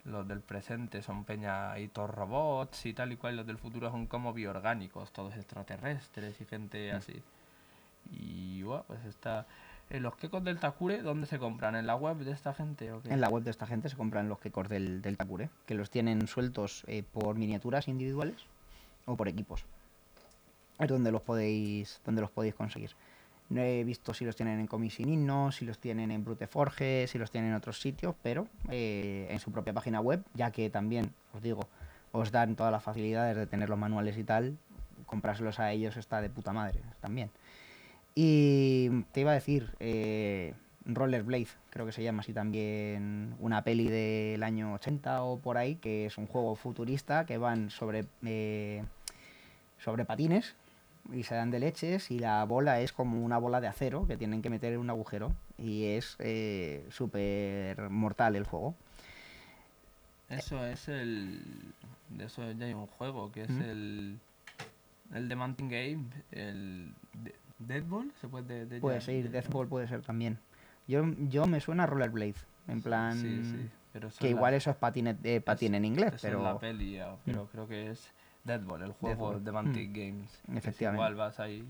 Los 0.04 0.26
del 0.26 0.40
presente 0.40 1.02
son 1.02 1.24
peña 1.24 1.78
y 1.78 1.88
todos 1.88 2.10
robots 2.10 2.86
y 2.86 2.94
tal 2.94 3.12
y 3.12 3.16
cual, 3.16 3.36
los 3.36 3.46
del 3.46 3.58
futuro 3.58 3.90
son 3.90 4.06
como 4.06 4.32
bioorgánicos, 4.32 5.12
todos 5.12 5.36
extraterrestres 5.36 6.40
y 6.40 6.44
gente 6.46 6.92
así. 6.92 7.22
Y 8.10 8.62
bueno, 8.62 8.84
pues 8.86 9.04
está 9.04 9.46
Eh, 9.90 10.00
¿Los 10.00 10.16
quecos 10.16 10.44
del 10.44 10.58
Takure 10.58 11.00
dónde 11.02 11.26
se 11.26 11.38
compran? 11.38 11.74
¿En 11.74 11.86
la 11.86 11.96
web 11.96 12.18
de 12.18 12.32
esta 12.32 12.52
gente 12.52 12.92
o 12.92 13.00
qué? 13.00 13.10
En 13.10 13.20
la 13.20 13.28
web 13.30 13.42
de 13.42 13.50
esta 13.50 13.66
gente 13.66 13.88
se 13.88 13.96
compran 13.96 14.28
los 14.28 14.38
quecos 14.38 14.68
del, 14.68 15.00
del 15.00 15.16
Takure, 15.16 15.48
que 15.66 15.74
los 15.74 15.90
tienen 15.90 16.26
sueltos 16.26 16.84
eh, 16.86 17.02
por 17.02 17.36
miniaturas 17.36 17.88
individuales 17.88 18.36
o 19.06 19.16
por 19.16 19.28
equipos. 19.28 19.64
Es 20.78 20.88
donde 20.88 21.10
los 21.10 21.22
podéis, 21.22 22.00
donde 22.04 22.20
los 22.20 22.30
podéis 22.30 22.54
conseguir. 22.54 22.90
No 23.50 23.62
he 23.62 23.82
visto 23.82 24.12
si 24.12 24.24
los 24.24 24.36
tienen 24.36 24.60
en 24.60 24.66
Comics 24.66 24.94
Sin 24.96 25.28
si 25.52 25.64
los 25.64 25.78
tienen 25.78 26.10
en 26.10 26.24
Brute 26.24 26.46
Forge, 26.46 27.06
si 27.06 27.18
los 27.18 27.30
tienen 27.30 27.50
en 27.50 27.56
otros 27.56 27.80
sitios, 27.80 28.14
pero 28.22 28.46
eh, 28.70 29.26
en 29.30 29.38
su 29.38 29.50
propia 29.50 29.72
página 29.72 30.00
web, 30.00 30.22
ya 30.34 30.50
que 30.50 30.68
también, 30.68 31.12
os 31.32 31.42
digo, 31.42 31.66
os 32.12 32.30
dan 32.30 32.56
todas 32.56 32.72
las 32.72 32.82
facilidades 32.82 33.36
de 33.36 33.46
tener 33.46 33.70
los 33.70 33.78
manuales 33.78 34.18
y 34.18 34.24
tal, 34.24 34.58
comprárselos 35.06 35.58
a 35.60 35.72
ellos 35.72 35.96
está 35.96 36.20
de 36.20 36.28
puta 36.28 36.52
madre 36.52 36.80
también. 37.00 37.30
Y 38.14 39.04
te 39.12 39.20
iba 39.20 39.30
a 39.30 39.34
decir, 39.34 39.74
eh, 39.80 40.52
Rollerblade, 40.84 41.48
creo 41.70 41.86
que 41.86 41.92
se 41.92 42.02
llama 42.02 42.20
así 42.20 42.32
también, 42.32 43.34
una 43.40 43.62
peli 43.62 43.88
del 43.88 44.42
año 44.42 44.74
80 44.74 45.22
o 45.22 45.38
por 45.38 45.56
ahí, 45.56 45.76
que 45.76 46.06
es 46.06 46.18
un 46.18 46.26
juego 46.26 46.54
futurista 46.54 47.24
que 47.24 47.38
van 47.38 47.70
sobre, 47.70 48.04
eh, 48.24 48.82
sobre 49.78 50.04
patines 50.04 50.54
y 51.12 51.22
se 51.22 51.34
dan 51.34 51.50
de 51.50 51.58
leches 51.58 52.10
y 52.10 52.18
la 52.18 52.44
bola 52.44 52.80
es 52.80 52.92
como 52.92 53.24
una 53.24 53.38
bola 53.38 53.60
de 53.60 53.66
acero 53.66 54.06
que 54.06 54.16
tienen 54.16 54.42
que 54.42 54.50
meter 54.50 54.72
en 54.74 54.80
un 54.80 54.90
agujero 54.90 55.32
y 55.56 55.86
es 55.86 56.16
eh, 56.18 56.86
súper 56.90 57.88
mortal 57.90 58.36
el 58.36 58.44
juego. 58.44 58.74
Eso 60.28 60.64
es 60.66 60.88
el... 60.88 61.40
De 62.10 62.24
eso 62.26 62.50
ya 62.52 62.66
hay 62.66 62.74
un 62.74 62.86
juego, 62.86 63.32
que 63.32 63.42
es 63.44 63.50
¿Mm? 63.50 63.62
el... 63.62 64.18
El 65.14 65.28
de 65.28 65.36
Mountain 65.36 65.68
Game, 65.70 66.04
el... 66.32 66.94
de- 67.14 67.34
Deadball, 67.58 68.12
se 68.20 68.28
puede... 68.28 68.66
de- 68.66 68.80
Puede 68.80 68.98
ya- 68.98 69.04
ser, 69.06 69.22
de- 69.22 69.28
Deathball 69.30 69.68
puede 69.68 69.88
ser 69.88 70.02
también. 70.02 70.38
Yo, 70.86 71.04
yo 71.28 71.46
me 71.46 71.60
suena 71.60 71.84
a 71.84 71.86
Rollerblade, 71.86 72.34
en 72.66 72.82
plan... 72.82 73.14
Sí, 73.14 73.42
sí, 73.44 73.68
pero 73.92 74.10
Que 74.18 74.28
igual 74.30 74.52
la- 74.52 74.56
eso 74.58 74.70
es 74.70 74.76
patín, 74.76 75.06
eh, 75.06 75.42
en 75.46 75.84
inglés, 75.84 76.14
eso 76.14 76.26
es 76.28 76.32
la 76.34 76.40
pero... 76.40 76.58
peli, 76.58 77.00
pero 77.24 77.46
creo 77.46 77.66
que 77.66 77.90
es 77.90 78.10
Deadball, 78.44 78.82
el 78.82 78.92
juego 78.92 79.26
Deadball. 79.30 79.44
de 79.44 79.52
Mantic 79.52 79.92
Games. 79.92 80.30
que 80.46 80.52
es 80.52 80.58
Efectivamente. 80.58 81.02
Igual 81.02 81.14
vas 81.14 81.40
ahí... 81.40 81.60
eh, 81.60 81.64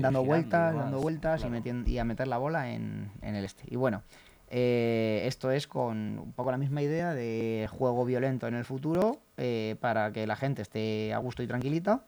dando 0.00 0.20
girando 0.20 0.24
vueltas, 0.24 0.74
dando 0.74 1.00
vueltas 1.00 1.44
y, 1.44 1.48
metiendo, 1.50 1.90
y 1.90 1.98
a 1.98 2.04
meter 2.04 2.28
la 2.28 2.38
bola 2.38 2.70
en, 2.72 3.10
en 3.22 3.34
el 3.34 3.44
este. 3.44 3.64
Y 3.68 3.76
bueno, 3.76 4.02
eh, 4.50 5.22
esto 5.26 5.50
es 5.50 5.66
con 5.66 6.18
un 6.18 6.32
poco 6.32 6.50
la 6.50 6.58
misma 6.58 6.82
idea 6.82 7.14
de 7.14 7.68
juego 7.70 8.04
violento 8.04 8.46
en 8.46 8.54
el 8.54 8.64
futuro 8.64 9.18
eh, 9.36 9.76
para 9.80 10.12
que 10.12 10.26
la 10.26 10.36
gente 10.36 10.62
esté 10.62 11.12
a 11.12 11.18
gusto 11.18 11.42
y 11.42 11.46
tranquilita 11.46 12.04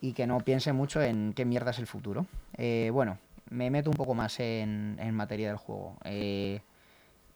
y 0.00 0.12
que 0.12 0.26
no 0.26 0.38
piense 0.40 0.72
mucho 0.72 1.02
en 1.02 1.32
qué 1.32 1.44
mierda 1.44 1.70
es 1.72 1.78
el 1.78 1.86
futuro. 1.86 2.26
Eh, 2.56 2.90
bueno, 2.92 3.18
me 3.50 3.70
meto 3.70 3.90
un 3.90 3.96
poco 3.96 4.14
más 4.14 4.38
en, 4.40 4.96
en 5.00 5.14
materia 5.14 5.48
del 5.48 5.56
juego. 5.56 5.96
Eh, 6.04 6.60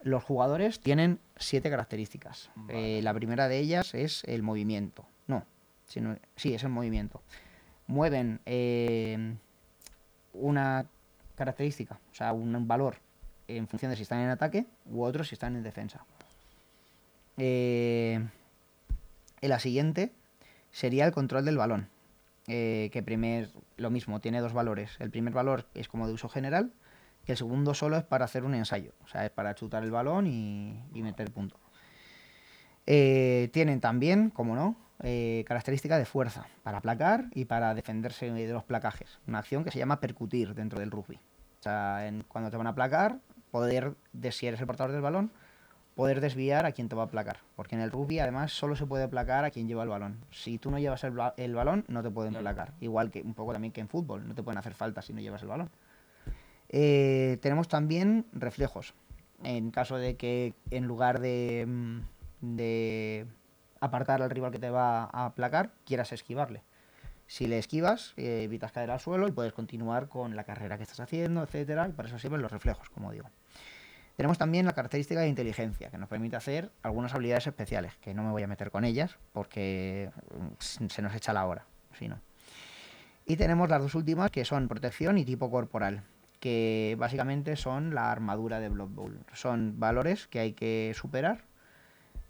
los 0.02 0.24
jugadores 0.24 0.80
tienen 0.80 1.18
siete 1.36 1.70
características. 1.70 2.50
Vale. 2.54 2.98
Eh, 2.98 3.02
la 3.02 3.14
primera 3.14 3.48
de 3.48 3.58
ellas 3.58 3.94
es 3.94 4.22
el 4.24 4.42
movimiento. 4.42 5.06
No, 5.26 5.44
sino, 5.86 6.16
sí, 6.36 6.54
es 6.54 6.62
el 6.64 6.70
movimiento. 6.70 7.22
Mueven 7.86 8.40
eh, 8.46 9.36
una 10.32 10.86
característica, 11.34 11.98
o 12.10 12.14
sea, 12.14 12.32
un 12.32 12.66
valor 12.68 12.96
en 13.48 13.68
función 13.68 13.90
de 13.90 13.96
si 13.96 14.02
están 14.02 14.20
en 14.20 14.30
ataque 14.30 14.66
u 14.86 15.02
otro 15.02 15.24
si 15.24 15.34
están 15.34 15.56
en 15.56 15.62
defensa. 15.62 16.04
Eh, 17.38 18.20
en 19.40 19.48
la 19.48 19.58
siguiente 19.58 20.12
sería 20.70 21.06
el 21.06 21.12
control 21.12 21.44
del 21.44 21.56
balón, 21.56 21.88
eh, 22.46 22.90
que 22.92 23.02
primer, 23.02 23.50
lo 23.76 23.90
mismo, 23.90 24.20
tiene 24.20 24.40
dos 24.40 24.52
valores. 24.52 24.96
El 25.00 25.10
primer 25.10 25.32
valor 25.32 25.66
es 25.74 25.88
como 25.88 26.06
de 26.06 26.12
uso 26.12 26.28
general 26.28 26.72
y 27.26 27.30
el 27.30 27.36
segundo 27.36 27.74
solo 27.74 27.96
es 27.96 28.04
para 28.04 28.24
hacer 28.24 28.44
un 28.44 28.54
ensayo, 28.54 28.92
o 29.04 29.08
sea, 29.08 29.24
es 29.24 29.30
para 29.30 29.54
chutar 29.54 29.82
el 29.84 29.90
balón 29.90 30.26
y, 30.26 30.82
y 30.94 31.02
meter 31.02 31.30
punto. 31.30 31.56
Eh, 32.86 33.48
tienen 33.52 33.80
también, 33.80 34.30
como 34.30 34.54
no, 34.56 34.76
eh, 35.02 35.44
característica 35.46 35.98
de 35.98 36.04
fuerza 36.04 36.46
para 36.62 36.80
placar 36.80 37.26
y 37.32 37.44
para 37.44 37.74
defenderse 37.74 38.30
de 38.30 38.52
los 38.52 38.64
placajes. 38.64 39.18
Una 39.26 39.38
acción 39.38 39.64
que 39.64 39.70
se 39.70 39.78
llama 39.78 40.00
percutir 40.00 40.54
dentro 40.54 40.80
del 40.80 40.90
rugby. 40.90 41.16
O 41.16 41.62
sea, 41.62 42.06
en- 42.06 42.24
cuando 42.26 42.50
te 42.50 42.56
van 42.56 42.66
a 42.66 42.74
placar, 42.74 43.18
poder, 43.50 43.94
de, 44.12 44.32
si 44.32 44.46
eres 44.46 44.60
el 44.60 44.66
portador 44.66 44.90
del 44.92 45.00
balón, 45.00 45.30
poder 45.94 46.20
desviar 46.20 46.64
a 46.66 46.72
quien 46.72 46.88
te 46.88 46.96
va 46.96 47.04
a 47.04 47.08
placar. 47.08 47.38
Porque 47.54 47.76
en 47.76 47.82
el 47.82 47.90
rugby, 47.90 48.18
además, 48.18 48.50
solo 48.52 48.74
se 48.74 48.86
puede 48.86 49.06
placar 49.08 49.44
a 49.44 49.50
quien 49.50 49.68
lleva 49.68 49.82
el 49.84 49.88
balón. 49.90 50.24
Si 50.30 50.58
tú 50.58 50.70
no 50.70 50.78
llevas 50.78 51.04
el, 51.04 51.12
el 51.36 51.54
balón, 51.54 51.84
no 51.86 52.02
te 52.02 52.10
pueden 52.10 52.32
Claro. 52.32 52.44
placar. 52.44 52.72
Igual 52.80 53.10
que 53.10 53.22
un 53.22 53.34
poco 53.34 53.52
también 53.52 53.72
que 53.72 53.80
en 53.82 53.88
fútbol, 53.88 54.26
no 54.26 54.34
te 54.34 54.42
pueden 54.42 54.58
hacer 54.58 54.74
falta 54.74 55.02
si 55.02 55.12
no 55.12 55.20
llevas 55.20 55.42
el 55.42 55.48
balón. 55.48 55.70
Eh, 56.72 57.38
tenemos 57.42 57.68
también 57.68 58.26
reflejos. 58.32 58.94
En 59.44 59.70
caso 59.70 59.96
de 59.96 60.16
que 60.16 60.54
en 60.70 60.86
lugar 60.86 61.20
de, 61.20 61.64
mm, 61.66 62.00
de 62.56 63.26
apartar 63.80 64.22
al 64.22 64.30
rival 64.30 64.52
que 64.52 64.58
te 64.58 64.70
va 64.70 65.04
a 65.04 65.34
placar, 65.34 65.72
quieras 65.84 66.12
esquivarle. 66.12 66.62
Si 67.26 67.46
le 67.46 67.58
esquivas, 67.58 68.14
eh, 68.16 68.42
evitas 68.44 68.72
caer 68.72 68.90
al 68.90 69.00
suelo 69.00 69.26
y 69.26 69.32
puedes 69.32 69.52
continuar 69.52 70.08
con 70.08 70.36
la 70.36 70.44
carrera 70.44 70.76
que 70.76 70.82
estás 70.82 71.00
haciendo, 71.00 71.42
etcétera, 71.42 71.88
y 71.88 71.92
para 71.92 72.08
eso 72.08 72.18
sirven 72.18 72.42
los 72.42 72.52
reflejos, 72.52 72.90
como 72.90 73.10
digo. 73.10 73.28
Tenemos 74.16 74.38
también 74.38 74.66
la 74.66 74.72
característica 74.72 75.20
de 75.20 75.28
inteligencia, 75.28 75.90
que 75.90 75.98
nos 75.98 76.08
permite 76.08 76.36
hacer 76.36 76.70
algunas 76.82 77.14
habilidades 77.14 77.46
especiales, 77.46 77.96
que 77.96 78.12
no 78.12 78.22
me 78.22 78.30
voy 78.30 78.42
a 78.42 78.46
meter 78.46 78.70
con 78.70 78.84
ellas 78.84 79.16
porque 79.32 80.10
mm, 80.38 80.86
se 80.88 81.02
nos 81.02 81.14
echa 81.14 81.32
la 81.32 81.46
hora, 81.46 81.66
si 81.98 82.08
no. 82.08 82.20
Y 83.24 83.36
tenemos 83.36 83.68
las 83.68 83.80
dos 83.80 83.94
últimas, 83.94 84.30
que 84.30 84.44
son 84.44 84.68
protección 84.68 85.16
y 85.16 85.24
tipo 85.24 85.50
corporal, 85.50 86.02
que 86.42 86.96
básicamente 86.98 87.54
son 87.54 87.94
la 87.94 88.10
armadura 88.10 88.58
de 88.58 88.68
Blood 88.68 88.88
Bowl. 88.88 89.20
Son 89.32 89.78
valores 89.78 90.26
que 90.26 90.40
hay 90.40 90.54
que 90.54 90.92
superar 90.96 91.44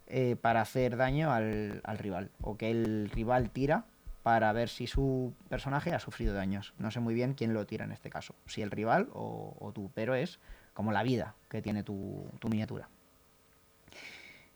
eh, 0.06 0.36
para 0.36 0.60
hacer 0.60 0.98
daño 0.98 1.32
al, 1.32 1.80
al 1.82 1.96
rival, 1.96 2.30
o 2.42 2.58
que 2.58 2.70
el 2.70 3.08
rival 3.08 3.48
tira 3.48 3.86
para 4.22 4.52
ver 4.52 4.68
si 4.68 4.86
su 4.86 5.32
personaje 5.48 5.94
ha 5.94 5.98
sufrido 5.98 6.34
daños. 6.34 6.74
No 6.76 6.90
sé 6.90 7.00
muy 7.00 7.14
bien 7.14 7.32
quién 7.32 7.54
lo 7.54 7.64
tira 7.64 7.86
en 7.86 7.92
este 7.92 8.10
caso, 8.10 8.34
si 8.44 8.60
el 8.60 8.70
rival 8.70 9.08
o, 9.14 9.56
o 9.58 9.72
tú, 9.72 9.90
pero 9.94 10.14
es 10.14 10.38
como 10.74 10.92
la 10.92 11.02
vida 11.02 11.34
que 11.48 11.62
tiene 11.62 11.82
tu, 11.82 12.26
tu 12.38 12.50
miniatura. 12.50 12.90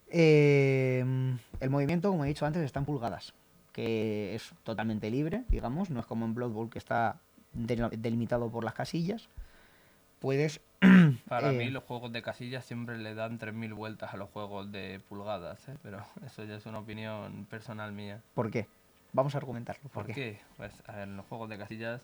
Eh, 0.09 1.03
el 1.61 1.71
movimiento, 1.71 2.11
como 2.11 2.27
he 2.27 2.29
dicho 2.29 2.45
antes, 2.45 2.63
está 2.63 2.81
en 2.81 2.85
pulgadas, 2.85 3.33
que 3.73 4.35
es 4.35 4.53
totalmente 4.65 5.11
libre, 5.11 5.45
digamos, 5.49 5.89
no 5.89 6.01
es 6.01 6.07
como 6.07 6.27
en 6.27 6.35
Blood 6.35 6.51
Bowl 6.51 6.69
que 6.69 6.79
está 6.79 7.21
del- 7.55 7.89
delimitado 8.03 8.51
por 8.51 8.65
las 8.65 8.75
casillas. 8.75 9.31
Puedes... 10.27 10.61
Para 11.29 11.53
eh, 11.53 11.57
mí 11.57 11.71
los 11.71 11.85
juegos 11.85 12.11
de 12.11 12.21
casillas 12.21 12.65
siempre 12.65 12.99
le 12.99 13.15
dan 13.15 13.39
3.000 13.39 13.73
vueltas 13.77 14.13
a 14.13 14.17
los 14.17 14.29
juegos 14.31 14.73
de 14.73 15.01
pulgadas, 15.09 15.69
¿eh? 15.69 15.77
pero 15.85 16.05
eso 16.27 16.43
ya 16.43 16.57
es 16.57 16.67
una 16.67 16.81
opinión 16.81 17.47
personal 17.49 17.93
mía. 17.93 18.21
¿Por 18.35 18.51
qué? 18.51 18.67
Vamos 19.13 19.37
a 19.37 19.39
argumentarlo. 19.39 19.89
¿Por, 19.89 20.07
¿Por 20.07 20.13
qué? 20.13 20.41
Pues 20.57 20.73
a 20.89 20.97
ver, 20.97 21.03
en 21.05 21.17
los 21.17 21.27
juegos 21.27 21.49
de 21.49 21.59
casillas, 21.59 22.03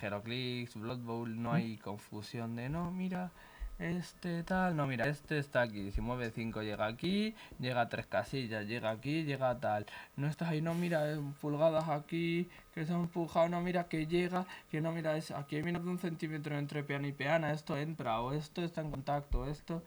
Heroclix, 0.00 0.76
Blood 0.76 1.00
Bowl, 1.00 1.42
no 1.42 1.52
hay 1.52 1.76
confusión 1.78 2.54
de 2.54 2.68
no, 2.68 2.92
mira, 2.92 3.32
este 3.80 4.42
tal, 4.42 4.76
no, 4.76 4.86
mira, 4.86 5.06
este 5.08 5.38
está 5.38 5.62
aquí, 5.62 5.90
si 5.90 6.02
mueve 6.02 6.30
5 6.30 6.62
llega 6.62 6.86
aquí, 6.86 7.34
llega 7.58 7.80
a 7.80 7.88
3 7.88 8.06
casillas, 8.06 8.66
llega 8.66 8.90
aquí, 8.90 9.24
llega 9.24 9.48
a 9.48 9.58
tal. 9.58 9.86
No 10.16 10.26
estás 10.28 10.50
ahí, 10.50 10.60
no, 10.60 10.74
mira, 10.74 11.10
eh, 11.10 11.18
pulgadas 11.40 11.88
aquí, 11.88 12.48
que 12.74 12.84
se 12.84 12.92
han 12.92 13.00
empujado, 13.00 13.48
no, 13.48 13.62
mira, 13.62 13.84
que 13.84 14.06
llega, 14.06 14.44
que 14.70 14.82
no, 14.82 14.92
mira, 14.92 15.16
es, 15.16 15.30
aquí 15.30 15.56
hay 15.56 15.62
menos 15.62 15.82
de 15.82 15.90
un 15.90 15.98
centímetro 15.98 16.58
entre 16.58 16.84
peana 16.84 17.08
y 17.08 17.12
peana, 17.12 17.52
esto 17.52 17.76
entra, 17.78 18.20
o 18.20 18.32
esto 18.32 18.62
está 18.62 18.82
en 18.82 18.90
contacto, 18.90 19.46
esto... 19.46 19.82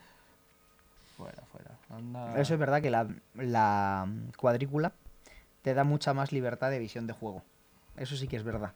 Fuera, 1.16 1.44
fuera, 1.52 1.78
anda... 1.92 2.40
Eso 2.42 2.56
es 2.56 2.60
verdad 2.60 2.82
que 2.82 2.90
la, 2.90 3.08
la 3.36 4.08
cuadrícula 4.36 4.94
te 5.62 5.76
da 5.76 5.84
mucha 5.84 6.16
más 6.16 6.32
libertad 6.32 6.72
de 6.72 6.80
visión 6.80 7.06
de 7.06 7.14
juego. 7.14 7.44
Eso 7.96 8.16
sí 8.16 8.28
que 8.28 8.38
es 8.38 8.44
verdad. 8.44 8.74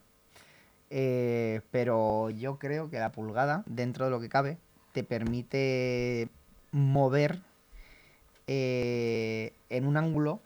Eh, 0.92 1.62
pero 1.72 2.30
yo 2.30 2.60
creo 2.60 2.92
que 2.92 3.00
la 3.00 3.12
pulgada, 3.12 3.64
dentro 3.66 4.06
de 4.06 4.12
lo 4.12 4.20
que 4.20 4.30
cabe, 4.30 4.60
te 4.98 5.04
permite 5.04 6.28
mover 6.72 7.40
eh, 8.48 9.54
en 9.70 9.86
un 9.86 9.96
ángulo 9.96 10.40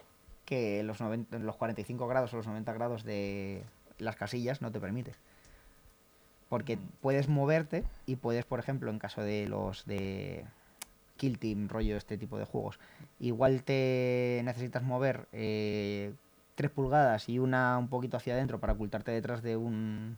que 0.43 0.83
los, 0.83 0.99
90 0.99 1.39
los 1.39 1.55
45 1.55 2.05
grados 2.05 2.33
o 2.33 2.35
los 2.35 2.47
90 2.47 2.73
grados 2.73 3.05
de 3.05 3.63
las 3.97 4.17
casillas 4.17 4.61
no 4.61 4.69
te 4.69 4.81
permite. 4.81 5.13
Porque 6.49 6.77
puedes 6.99 7.29
moverte 7.29 7.85
y 8.05 8.17
puedes, 8.17 8.43
por 8.43 8.59
ejemplo, 8.59 8.91
en 8.91 8.99
caso 8.99 9.21
de 9.21 9.47
los 9.47 9.85
de 9.85 10.43
Kill 11.15 11.39
Team, 11.39 11.69
rollo 11.69 11.95
este 11.95 12.17
tipo 12.17 12.37
de 12.37 12.43
juegos, 12.43 12.77
igual 13.21 13.63
te 13.63 14.41
necesitas 14.43 14.83
mover 14.83 15.29
eh, 15.31 16.11
3 16.55 16.71
pulgadas 16.71 17.29
y 17.29 17.39
una 17.39 17.77
un 17.77 17.87
poquito 17.87 18.17
hacia 18.17 18.33
adentro 18.33 18.59
para 18.59 18.73
ocultarte 18.73 19.11
detrás 19.11 19.43
de 19.43 19.55
un 19.55 20.17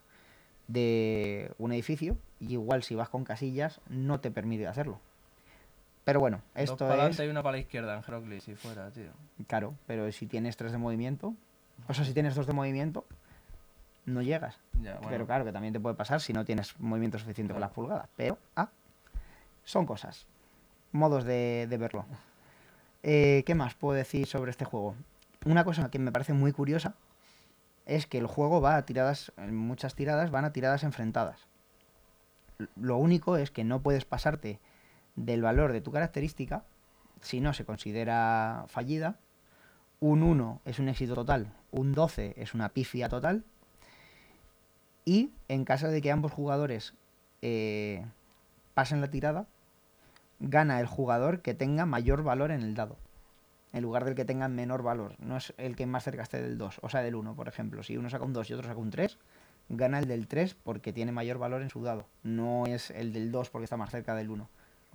de 0.67 1.51
un 1.59 1.71
edificio 1.71 2.17
y 2.47 2.53
igual 2.53 2.83
si 2.83 2.95
vas 2.95 3.09
con 3.09 3.23
casillas 3.23 3.79
no 3.89 4.19
te 4.19 4.31
permite 4.31 4.67
hacerlo. 4.67 4.99
Pero 6.03 6.19
bueno, 6.19 6.41
Dos 6.53 6.63
esto 6.63 6.77
para 6.77 6.93
es 6.93 6.99
adelante 6.99 7.25
y 7.25 7.29
una 7.29 7.43
para 7.43 7.53
la 7.53 7.59
izquierda 7.59 7.95
en 7.95 8.03
Heroclix 8.05 8.47
y 8.49 8.55
fuera, 8.55 8.91
tío. 8.91 9.11
claro, 9.47 9.73
pero 9.87 10.11
si 10.11 10.27
tienes 10.27 10.57
3 10.57 10.73
de 10.73 10.77
movimiento, 10.77 11.33
o 11.87 11.93
sea, 11.93 12.03
si 12.03 12.13
tienes 12.13 12.35
2 12.35 12.45
de 12.45 12.53
movimiento, 12.53 13.05
no 14.05 14.21
llegas. 14.21 14.59
Ya, 14.81 14.95
bueno. 14.95 15.07
Pero 15.09 15.25
claro, 15.25 15.45
que 15.45 15.53
también 15.53 15.73
te 15.73 15.79
puede 15.79 15.95
pasar 15.95 16.19
si 16.19 16.33
no 16.33 16.43
tienes 16.43 16.77
movimiento 16.79 17.17
suficiente 17.19 17.53
con 17.53 17.61
las 17.61 17.71
pulgadas. 17.71 18.09
Pero, 18.17 18.37
ah, 18.55 18.69
son 19.63 19.85
cosas. 19.85 20.27
Modos 20.91 21.23
de, 21.23 21.67
de 21.69 21.77
verlo. 21.77 22.05
Eh, 23.01 23.43
¿Qué 23.45 23.55
más 23.55 23.73
puedo 23.73 23.95
decir 23.95 24.27
sobre 24.27 24.51
este 24.51 24.65
juego? 24.65 24.95
Una 25.45 25.63
cosa 25.63 25.89
que 25.89 25.99
me 25.99 26.11
parece 26.11 26.33
muy 26.33 26.51
curiosa 26.51 26.95
es 27.85 28.07
que 28.07 28.17
el 28.17 28.27
juego 28.27 28.61
va 28.61 28.75
a 28.75 28.85
tiradas, 28.85 29.31
en 29.37 29.55
muchas 29.55 29.95
tiradas 29.95 30.31
van 30.31 30.45
a 30.45 30.53
tiradas 30.53 30.83
enfrentadas. 30.83 31.47
Lo 32.75 32.97
único 32.97 33.37
es 33.37 33.51
que 33.51 33.63
no 33.63 33.81
puedes 33.81 34.05
pasarte 34.05 34.59
del 35.15 35.41
valor 35.41 35.73
de 35.73 35.81
tu 35.81 35.91
característica 35.91 36.63
si 37.21 37.39
no 37.39 37.53
se 37.53 37.65
considera 37.65 38.65
fallida. 38.67 39.17
Un 39.99 40.23
1 40.23 40.61
es 40.65 40.79
un 40.79 40.89
éxito 40.89 41.15
total, 41.15 41.53
un 41.71 41.93
12 41.93 42.33
es 42.37 42.53
una 42.53 42.69
pifia 42.69 43.09
total. 43.09 43.43
Y 45.05 45.31
en 45.47 45.65
caso 45.65 45.87
de 45.87 46.01
que 46.01 46.11
ambos 46.11 46.31
jugadores 46.31 46.93
eh, 47.41 48.05
pasen 48.73 49.01
la 49.01 49.09
tirada, 49.09 49.47
gana 50.39 50.79
el 50.79 50.87
jugador 50.87 51.41
que 51.41 51.53
tenga 51.53 51.85
mayor 51.85 52.23
valor 52.23 52.51
en 52.51 52.61
el 52.61 52.75
dado. 52.75 52.97
En 53.71 53.81
lugar 53.81 54.05
del 54.05 54.13
que 54.13 54.25
tenga 54.25 54.47
menor 54.47 54.83
valor. 54.83 55.15
No 55.19 55.37
es 55.37 55.53
el 55.57 55.75
que 55.75 55.85
más 55.87 56.03
cerca 56.03 56.23
esté 56.23 56.41
del 56.41 56.57
2, 56.57 56.79
o 56.83 56.89
sea, 56.89 57.01
del 57.01 57.15
1, 57.15 57.35
por 57.35 57.47
ejemplo. 57.47 57.81
Si 57.81 57.97
uno 57.97 58.09
saca 58.09 58.23
un 58.23 58.33
2 58.33 58.49
y 58.49 58.53
otro 58.53 58.67
saca 58.67 58.79
un 58.79 58.91
3, 58.91 59.17
gana 59.69 59.99
el 59.99 60.07
del 60.07 60.27
3 60.27 60.55
porque 60.55 60.93
tiene 60.93 61.11
mayor 61.11 61.37
valor 61.37 61.61
en 61.61 61.69
su 61.69 61.81
dado. 61.83 62.07
No 62.23 62.65
es 62.65 62.91
el 62.91 63.13
del 63.13 63.31
2 63.31 63.49
porque 63.49 63.65
está 63.65 63.77
más 63.77 63.89
cerca 63.89 64.15
del 64.15 64.29
1. 64.29 64.49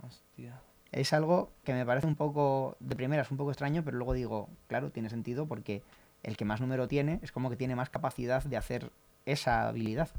Hostia. 0.05 0.61
Es 0.91 1.13
algo 1.13 1.51
que 1.63 1.73
me 1.73 1.85
parece 1.85 2.07
un 2.07 2.15
poco, 2.15 2.75
de 2.79 2.95
primera 2.95 3.21
es 3.21 3.31
un 3.31 3.37
poco 3.37 3.51
extraño, 3.51 3.83
pero 3.83 3.97
luego 3.97 4.13
digo, 4.13 4.49
claro, 4.67 4.91
tiene 4.91 5.09
sentido 5.09 5.45
porque 5.45 5.83
el 6.23 6.35
que 6.35 6.45
más 6.45 6.61
número 6.61 6.87
tiene 6.87 7.19
es 7.21 7.31
como 7.31 7.49
que 7.49 7.55
tiene 7.55 7.75
más 7.75 7.89
capacidad 7.89 8.43
de 8.43 8.57
hacer 8.57 8.91
esa 9.25 9.67
habilidad. 9.67 10.09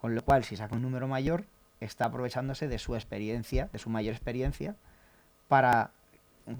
Con 0.00 0.14
lo 0.14 0.22
cual, 0.22 0.44
si 0.44 0.56
saca 0.56 0.74
un 0.74 0.82
número 0.82 1.08
mayor, 1.08 1.46
está 1.80 2.06
aprovechándose 2.06 2.68
de 2.68 2.78
su 2.78 2.94
experiencia, 2.94 3.68
de 3.72 3.78
su 3.78 3.90
mayor 3.90 4.14
experiencia, 4.14 4.76
para 5.48 5.92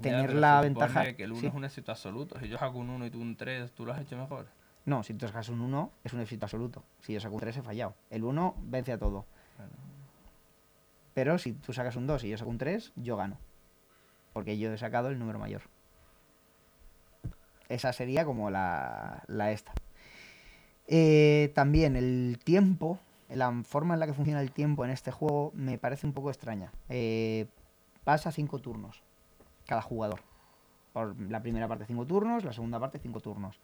tener 0.01 0.33
la 0.33 0.61
ventaja. 0.61 1.13
que 1.13 1.23
el 1.23 1.31
1 1.31 1.41
sí. 1.41 1.47
es 1.47 1.53
un 1.53 1.65
éxito 1.65 1.91
absoluto. 1.91 2.39
Si 2.39 2.47
yo 2.47 2.57
saco 2.57 2.77
un 2.77 2.89
1 2.89 3.05
y 3.07 3.09
tú 3.09 3.21
un 3.21 3.35
3, 3.35 3.71
¿tú 3.71 3.85
lo 3.85 3.93
has 3.93 4.01
hecho 4.01 4.17
mejor? 4.17 4.47
No, 4.87 5.03
si 5.03 5.13
tú 5.13 5.27
sacas 5.27 5.49
un 5.49 5.59
1, 5.59 5.91
es 6.05 6.13
un 6.13 6.21
éxito 6.21 6.45
absoluto. 6.45 6.81
Si 7.01 7.11
yo 7.11 7.19
saco 7.19 7.35
un 7.35 7.41
3, 7.41 7.57
he 7.57 7.61
fallado. 7.61 7.93
El 8.09 8.23
1 8.23 8.55
vence 8.61 8.93
a 8.93 8.97
todo. 8.97 9.25
Claro. 9.57 9.71
Pero 11.13 11.37
si 11.37 11.51
tú 11.51 11.73
sacas 11.73 11.97
un 11.97 12.07
2 12.07 12.23
y 12.23 12.29
yo 12.29 12.37
saco 12.37 12.49
un 12.49 12.57
3, 12.57 12.93
yo 12.95 13.17
gano. 13.17 13.37
Porque 14.31 14.57
yo 14.57 14.71
he 14.71 14.77
sacado 14.77 15.09
el 15.09 15.19
número 15.19 15.39
mayor. 15.39 15.63
Esa 17.67 17.91
sería 17.91 18.23
como 18.23 18.49
la, 18.49 19.23
la 19.27 19.51
esta. 19.51 19.73
Eh, 20.87 21.51
también 21.53 21.97
el 21.97 22.39
tiempo, 22.41 22.97
la 23.27 23.51
forma 23.65 23.95
en 23.95 23.99
la 23.99 24.07
que 24.07 24.13
funciona 24.13 24.39
el 24.39 24.53
tiempo 24.53 24.85
en 24.85 24.91
este 24.91 25.11
juego 25.11 25.51
me 25.53 25.77
parece 25.77 26.07
un 26.07 26.13
poco 26.13 26.29
extraña. 26.29 26.71
Eh, 26.87 27.47
pasa 28.05 28.31
5 28.31 28.59
turnos 28.59 29.03
cada 29.65 29.81
jugador. 29.81 30.21
Por 30.93 31.19
la 31.29 31.41
primera 31.41 31.67
parte 31.67 31.85
5 31.85 32.05
turnos, 32.05 32.45
la 32.45 32.53
segunda 32.53 32.79
parte 32.79 32.99
5 32.99 33.19
turnos. 33.19 33.59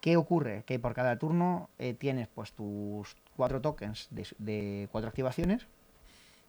¿Qué 0.00 0.16
ocurre? 0.16 0.64
Que 0.64 0.78
por 0.78 0.94
cada 0.94 1.18
turno 1.18 1.68
eh, 1.78 1.94
tienes 1.94 2.28
pues 2.28 2.52
tus 2.52 3.16
cuatro 3.36 3.60
tokens 3.60 4.08
de, 4.10 4.26
de 4.38 4.88
cuatro 4.90 5.08
activaciones 5.08 5.66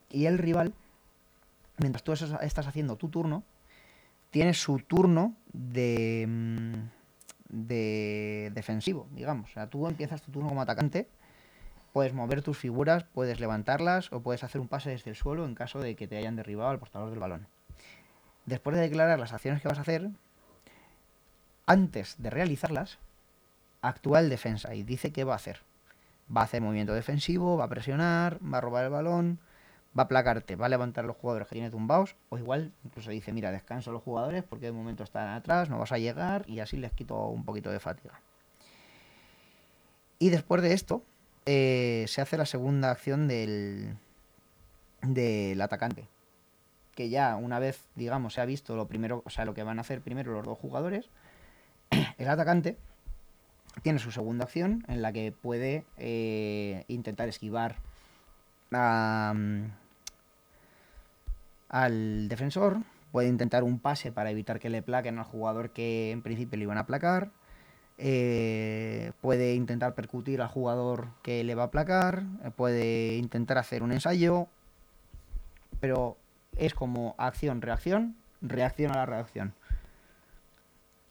y 0.10 0.26
el 0.26 0.38
rival, 0.38 0.74
mientras 1.78 2.04
tú 2.04 2.12
estás 2.12 2.68
haciendo 2.68 2.98
tu 2.98 3.10
turno, 3.10 3.44
tiene 4.30 4.54
su 4.54 4.80
turno 4.80 5.36
mm, 5.54 6.74
de 7.50 8.52
defensivo, 8.54 9.08
digamos. 9.12 9.50
O 9.52 9.54
sea, 9.54 9.68
tú 9.68 9.88
empiezas 9.88 10.22
tu 10.22 10.32
turno 10.32 10.50
como 10.50 10.62
atacante, 10.62 11.08
puedes 11.94 12.14
mover 12.14 12.42
tus 12.42 12.58
figuras, 12.58 13.04
puedes 13.04 13.40
levantarlas 13.40 14.12
o 14.12 14.22
puedes 14.22 14.44
hacer 14.44 14.60
un 14.62 14.68
pase 14.68 14.90
desde 14.90 15.12
el 15.12 15.16
suelo 15.16 15.46
en 15.46 15.56
caso 15.56 15.80
de 15.80 15.96
que 15.96 16.08
te 16.08 16.18
hayan 16.18 16.36
derribado 16.36 16.70
al 16.70 16.80
portador 16.80 17.10
del 17.10 17.20
balón. 17.20 17.48
Después 18.46 18.76
de 18.76 18.82
declarar 18.82 19.20
las 19.20 19.34
acciones 19.34 19.62
que 19.62 19.68
vas 19.68 19.78
a 19.78 19.82
hacer, 19.82 20.10
antes 21.68 22.16
de 22.18 22.30
realizarlas, 22.30 22.98
actúa 23.82 24.20
el 24.20 24.30
defensa 24.30 24.74
y 24.76 24.84
dice 24.84 25.12
qué 25.12 25.24
va 25.24 25.34
a 25.34 25.38
hacer. 25.38 25.60
Va 26.36 26.42
a 26.42 26.44
hacer 26.46 26.62
movimiento 26.62 26.94
defensivo, 26.94 27.58
va 27.58 27.66
a 27.66 27.70
presionar, 27.70 28.40
va 28.42 28.60
a 28.60 28.62
robar 28.62 28.86
el 28.86 28.92
balón, 28.92 29.40
va 29.98 30.04
a 30.04 30.08
placarte, 30.08 30.56
va 30.56 30.68
a 30.68 30.70
levantar 30.70 31.06
los 31.06 31.18
jugadores 31.18 31.48
que 31.48 31.56
tiene 31.56 31.70
tumbados, 31.70 32.16
o 32.30 32.38
igual 32.38 32.72
incluso 32.86 33.12
dice, 33.12 33.34
mira, 33.34 33.52
descansa 33.52 33.92
los 33.92 34.02
jugadores 34.02 34.44
porque 34.44 34.68
de 34.68 34.72
momento 34.72 35.04
están 35.04 35.30
atrás, 35.30 35.70
no 35.70 35.80
vas 35.80 35.92
a 35.92 35.98
llegar 35.98 36.46
y 36.48 36.60
así 36.60 36.78
les 36.78 36.94
quito 36.94 37.28
un 37.28 37.44
poquito 37.44 37.70
de 37.70 37.80
fatiga. 37.80 38.22
Y 40.20 40.30
después 40.30 40.62
de 40.62 40.74
esto, 40.74 41.04
eh, 41.46 42.06
se 42.08 42.22
hace 42.22 42.38
la 42.38 42.46
segunda 42.46 42.92
acción 42.92 43.28
del, 43.28 43.98
del 45.02 45.60
atacante. 45.60 46.08
Que 46.96 47.10
ya 47.10 47.36
una 47.36 47.58
vez, 47.58 47.88
digamos, 47.96 48.36
se 48.36 48.42
ha 48.42 48.46
visto 48.46 48.76
lo 48.76 48.88
primero, 48.88 49.24
o 49.26 49.30
sea, 49.30 49.46
lo 49.46 49.54
que 49.54 49.64
van 49.64 49.80
a 49.80 49.82
hacer 49.82 50.02
primero 50.02 50.32
los 50.34 50.46
dos 50.46 50.60
jugadores, 50.60 51.10
el 52.18 52.30
atacante 52.30 52.78
tiene 53.82 54.00
su 54.00 54.12
segunda 54.12 54.46
acción 54.46 54.84
en 54.88 55.02
la 55.02 55.12
que 55.14 55.32
puede 55.32 55.86
eh, 55.98 56.84
intentar 56.88 57.30
esquivar 57.30 57.78
mm, 58.72 59.66
al 61.70 62.30
defensor, 62.30 62.78
puede 63.12 63.28
intentar 63.28 63.64
un 63.64 63.80
pase 63.80 64.12
para 64.12 64.32
evitar 64.32 64.60
que 64.60 64.70
le 64.70 64.82
plaquen 64.82 65.18
al 65.18 65.26
jugador 65.26 65.72
que 65.72 66.12
en 66.12 66.22
principio 66.22 66.58
le 66.58 66.64
iban 66.64 66.78
a 66.78 66.86
placar, 66.86 67.32
eh, 67.98 69.12
puede 69.22 69.54
intentar 69.54 69.96
percutir 69.96 70.42
al 70.42 70.48
jugador 70.48 71.10
que 71.22 71.44
le 71.44 71.56
va 71.56 71.64
a 71.64 71.72
placar, 71.72 72.24
eh, 72.44 72.52
puede 72.56 73.16
intentar 73.18 73.58
hacer 73.58 73.84
un 73.84 73.92
ensayo, 73.92 74.48
pero 75.80 76.18
es 76.58 76.74
como 76.74 77.16
acción-reacción, 77.18 78.16
reacción 78.42 78.92
a 78.92 78.96
la 78.96 79.06
reacción. 79.06 79.54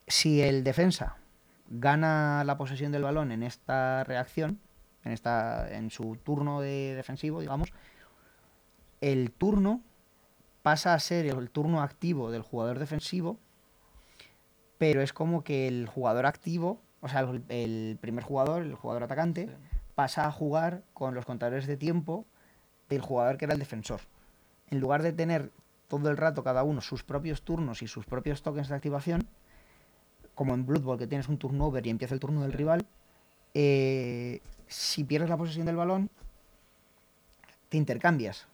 Si 0.06 0.42
el 0.42 0.64
defensa 0.64 1.19
gana 1.70 2.44
la 2.44 2.58
posesión 2.58 2.92
del 2.92 3.02
balón 3.02 3.32
en 3.32 3.42
esta 3.42 4.04
reacción, 4.04 4.58
en, 5.04 5.12
esta, 5.12 5.70
en 5.74 5.90
su 5.90 6.16
turno 6.16 6.60
de 6.60 6.94
defensivo, 6.94 7.40
digamos, 7.40 7.72
el 9.00 9.30
turno 9.32 9.80
pasa 10.62 10.92
a 10.92 10.98
ser 10.98 11.26
el 11.26 11.50
turno 11.50 11.80
activo 11.80 12.30
del 12.30 12.42
jugador 12.42 12.78
defensivo, 12.78 13.38
pero 14.78 15.00
es 15.00 15.12
como 15.12 15.42
que 15.42 15.68
el 15.68 15.86
jugador 15.86 16.26
activo, 16.26 16.80
o 17.00 17.08
sea, 17.08 17.20
el, 17.20 17.42
el 17.48 17.98
primer 18.00 18.24
jugador, 18.24 18.62
el 18.62 18.74
jugador 18.74 19.04
atacante, 19.04 19.46
Sí. 19.46 19.52
pasa 19.94 20.26
a 20.26 20.32
jugar 20.32 20.82
con 20.94 21.14
los 21.14 21.24
contadores 21.26 21.66
de 21.66 21.76
tiempo 21.76 22.24
del 22.88 23.00
jugador 23.02 23.36
que 23.36 23.44
era 23.44 23.54
el 23.54 23.60
defensor. 23.60 24.00
En 24.70 24.80
lugar 24.80 25.02
de 25.02 25.12
tener 25.12 25.50
todo 25.88 26.08
el 26.10 26.16
rato 26.16 26.42
cada 26.42 26.62
uno 26.62 26.80
sus 26.80 27.02
propios 27.04 27.42
turnos 27.42 27.82
y 27.82 27.86
sus 27.86 28.06
propios 28.06 28.42
tokens 28.42 28.68
de 28.68 28.74
activación, 28.76 29.26
como 30.40 30.54
en 30.54 30.64
Blood 30.64 30.80
Bowl 30.80 30.98
que 30.98 31.06
tienes 31.06 31.28
un 31.28 31.36
turnover 31.36 31.86
y 31.86 31.90
empieza 31.90 32.14
el 32.14 32.20
turno 32.20 32.40
del 32.40 32.54
rival, 32.54 32.86
eh, 33.52 34.40
si 34.68 35.04
pierdes 35.04 35.28
la 35.28 35.36
posesión 35.36 35.66
del 35.66 35.76
balón, 35.76 36.08
te 37.68 37.76
intercambias, 37.76 38.46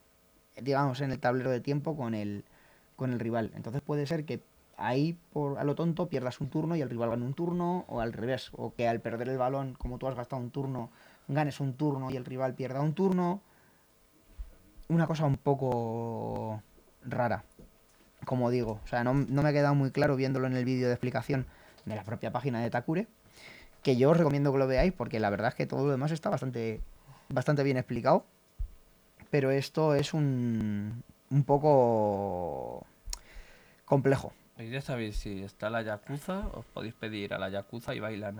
digamos, 0.60 1.00
en 1.00 1.12
el 1.12 1.20
tablero 1.20 1.48
de 1.48 1.60
tiempo 1.60 1.96
con 1.96 2.16
el, 2.16 2.42
con 2.96 3.12
el 3.12 3.20
rival. 3.20 3.52
Entonces 3.54 3.82
puede 3.82 4.04
ser 4.08 4.24
que 4.24 4.42
ahí, 4.76 5.16
por, 5.32 5.60
a 5.60 5.62
lo 5.62 5.76
tonto, 5.76 6.08
pierdas 6.08 6.40
un 6.40 6.50
turno 6.50 6.74
y 6.74 6.80
el 6.80 6.90
rival 6.90 7.10
gane 7.10 7.24
un 7.24 7.34
turno, 7.34 7.84
o 7.86 8.00
al 8.00 8.12
revés, 8.12 8.50
o 8.56 8.74
que 8.74 8.88
al 8.88 8.98
perder 9.00 9.28
el 9.28 9.38
balón, 9.38 9.74
como 9.74 9.98
tú 9.98 10.08
has 10.08 10.16
gastado 10.16 10.42
un 10.42 10.50
turno, 10.50 10.90
ganes 11.28 11.60
un 11.60 11.74
turno 11.74 12.10
y 12.10 12.16
el 12.16 12.24
rival 12.24 12.54
pierda 12.54 12.80
un 12.80 12.94
turno. 12.94 13.40
Una 14.88 15.06
cosa 15.06 15.24
un 15.24 15.36
poco 15.36 16.64
rara, 17.04 17.44
como 18.24 18.50
digo. 18.50 18.80
O 18.82 18.88
sea, 18.88 19.04
no, 19.04 19.14
no 19.14 19.42
me 19.44 19.50
ha 19.50 19.52
quedado 19.52 19.76
muy 19.76 19.92
claro 19.92 20.16
viéndolo 20.16 20.48
en 20.48 20.56
el 20.56 20.64
vídeo 20.64 20.88
de 20.88 20.94
explicación 20.94 21.46
de 21.86 21.96
la 21.96 22.04
propia 22.04 22.30
página 22.30 22.60
de 22.60 22.68
Takure, 22.68 23.06
que 23.82 23.96
yo 23.96 24.10
os 24.10 24.16
recomiendo 24.16 24.52
que 24.52 24.58
lo 24.58 24.66
veáis 24.66 24.92
porque 24.92 25.20
la 25.20 25.30
verdad 25.30 25.48
es 25.48 25.54
que 25.54 25.66
todo 25.66 25.84
lo 25.86 25.92
demás 25.92 26.10
está 26.10 26.28
bastante, 26.28 26.80
bastante 27.28 27.62
bien 27.62 27.78
explicado. 27.78 28.26
Pero 29.30 29.50
esto 29.50 29.94
es 29.94 30.12
un, 30.12 31.02
un 31.30 31.44
poco 31.44 32.86
complejo. 33.84 34.32
Ya 34.58 34.80
sabéis, 34.80 35.16
si 35.16 35.42
está 35.42 35.68
la 35.70 35.82
Yakuza, 35.82 36.48
os 36.54 36.64
podéis 36.66 36.94
pedir 36.94 37.34
a 37.34 37.38
la 37.38 37.50
Yakuza 37.50 37.94
y 37.94 38.00
bailan. 38.00 38.34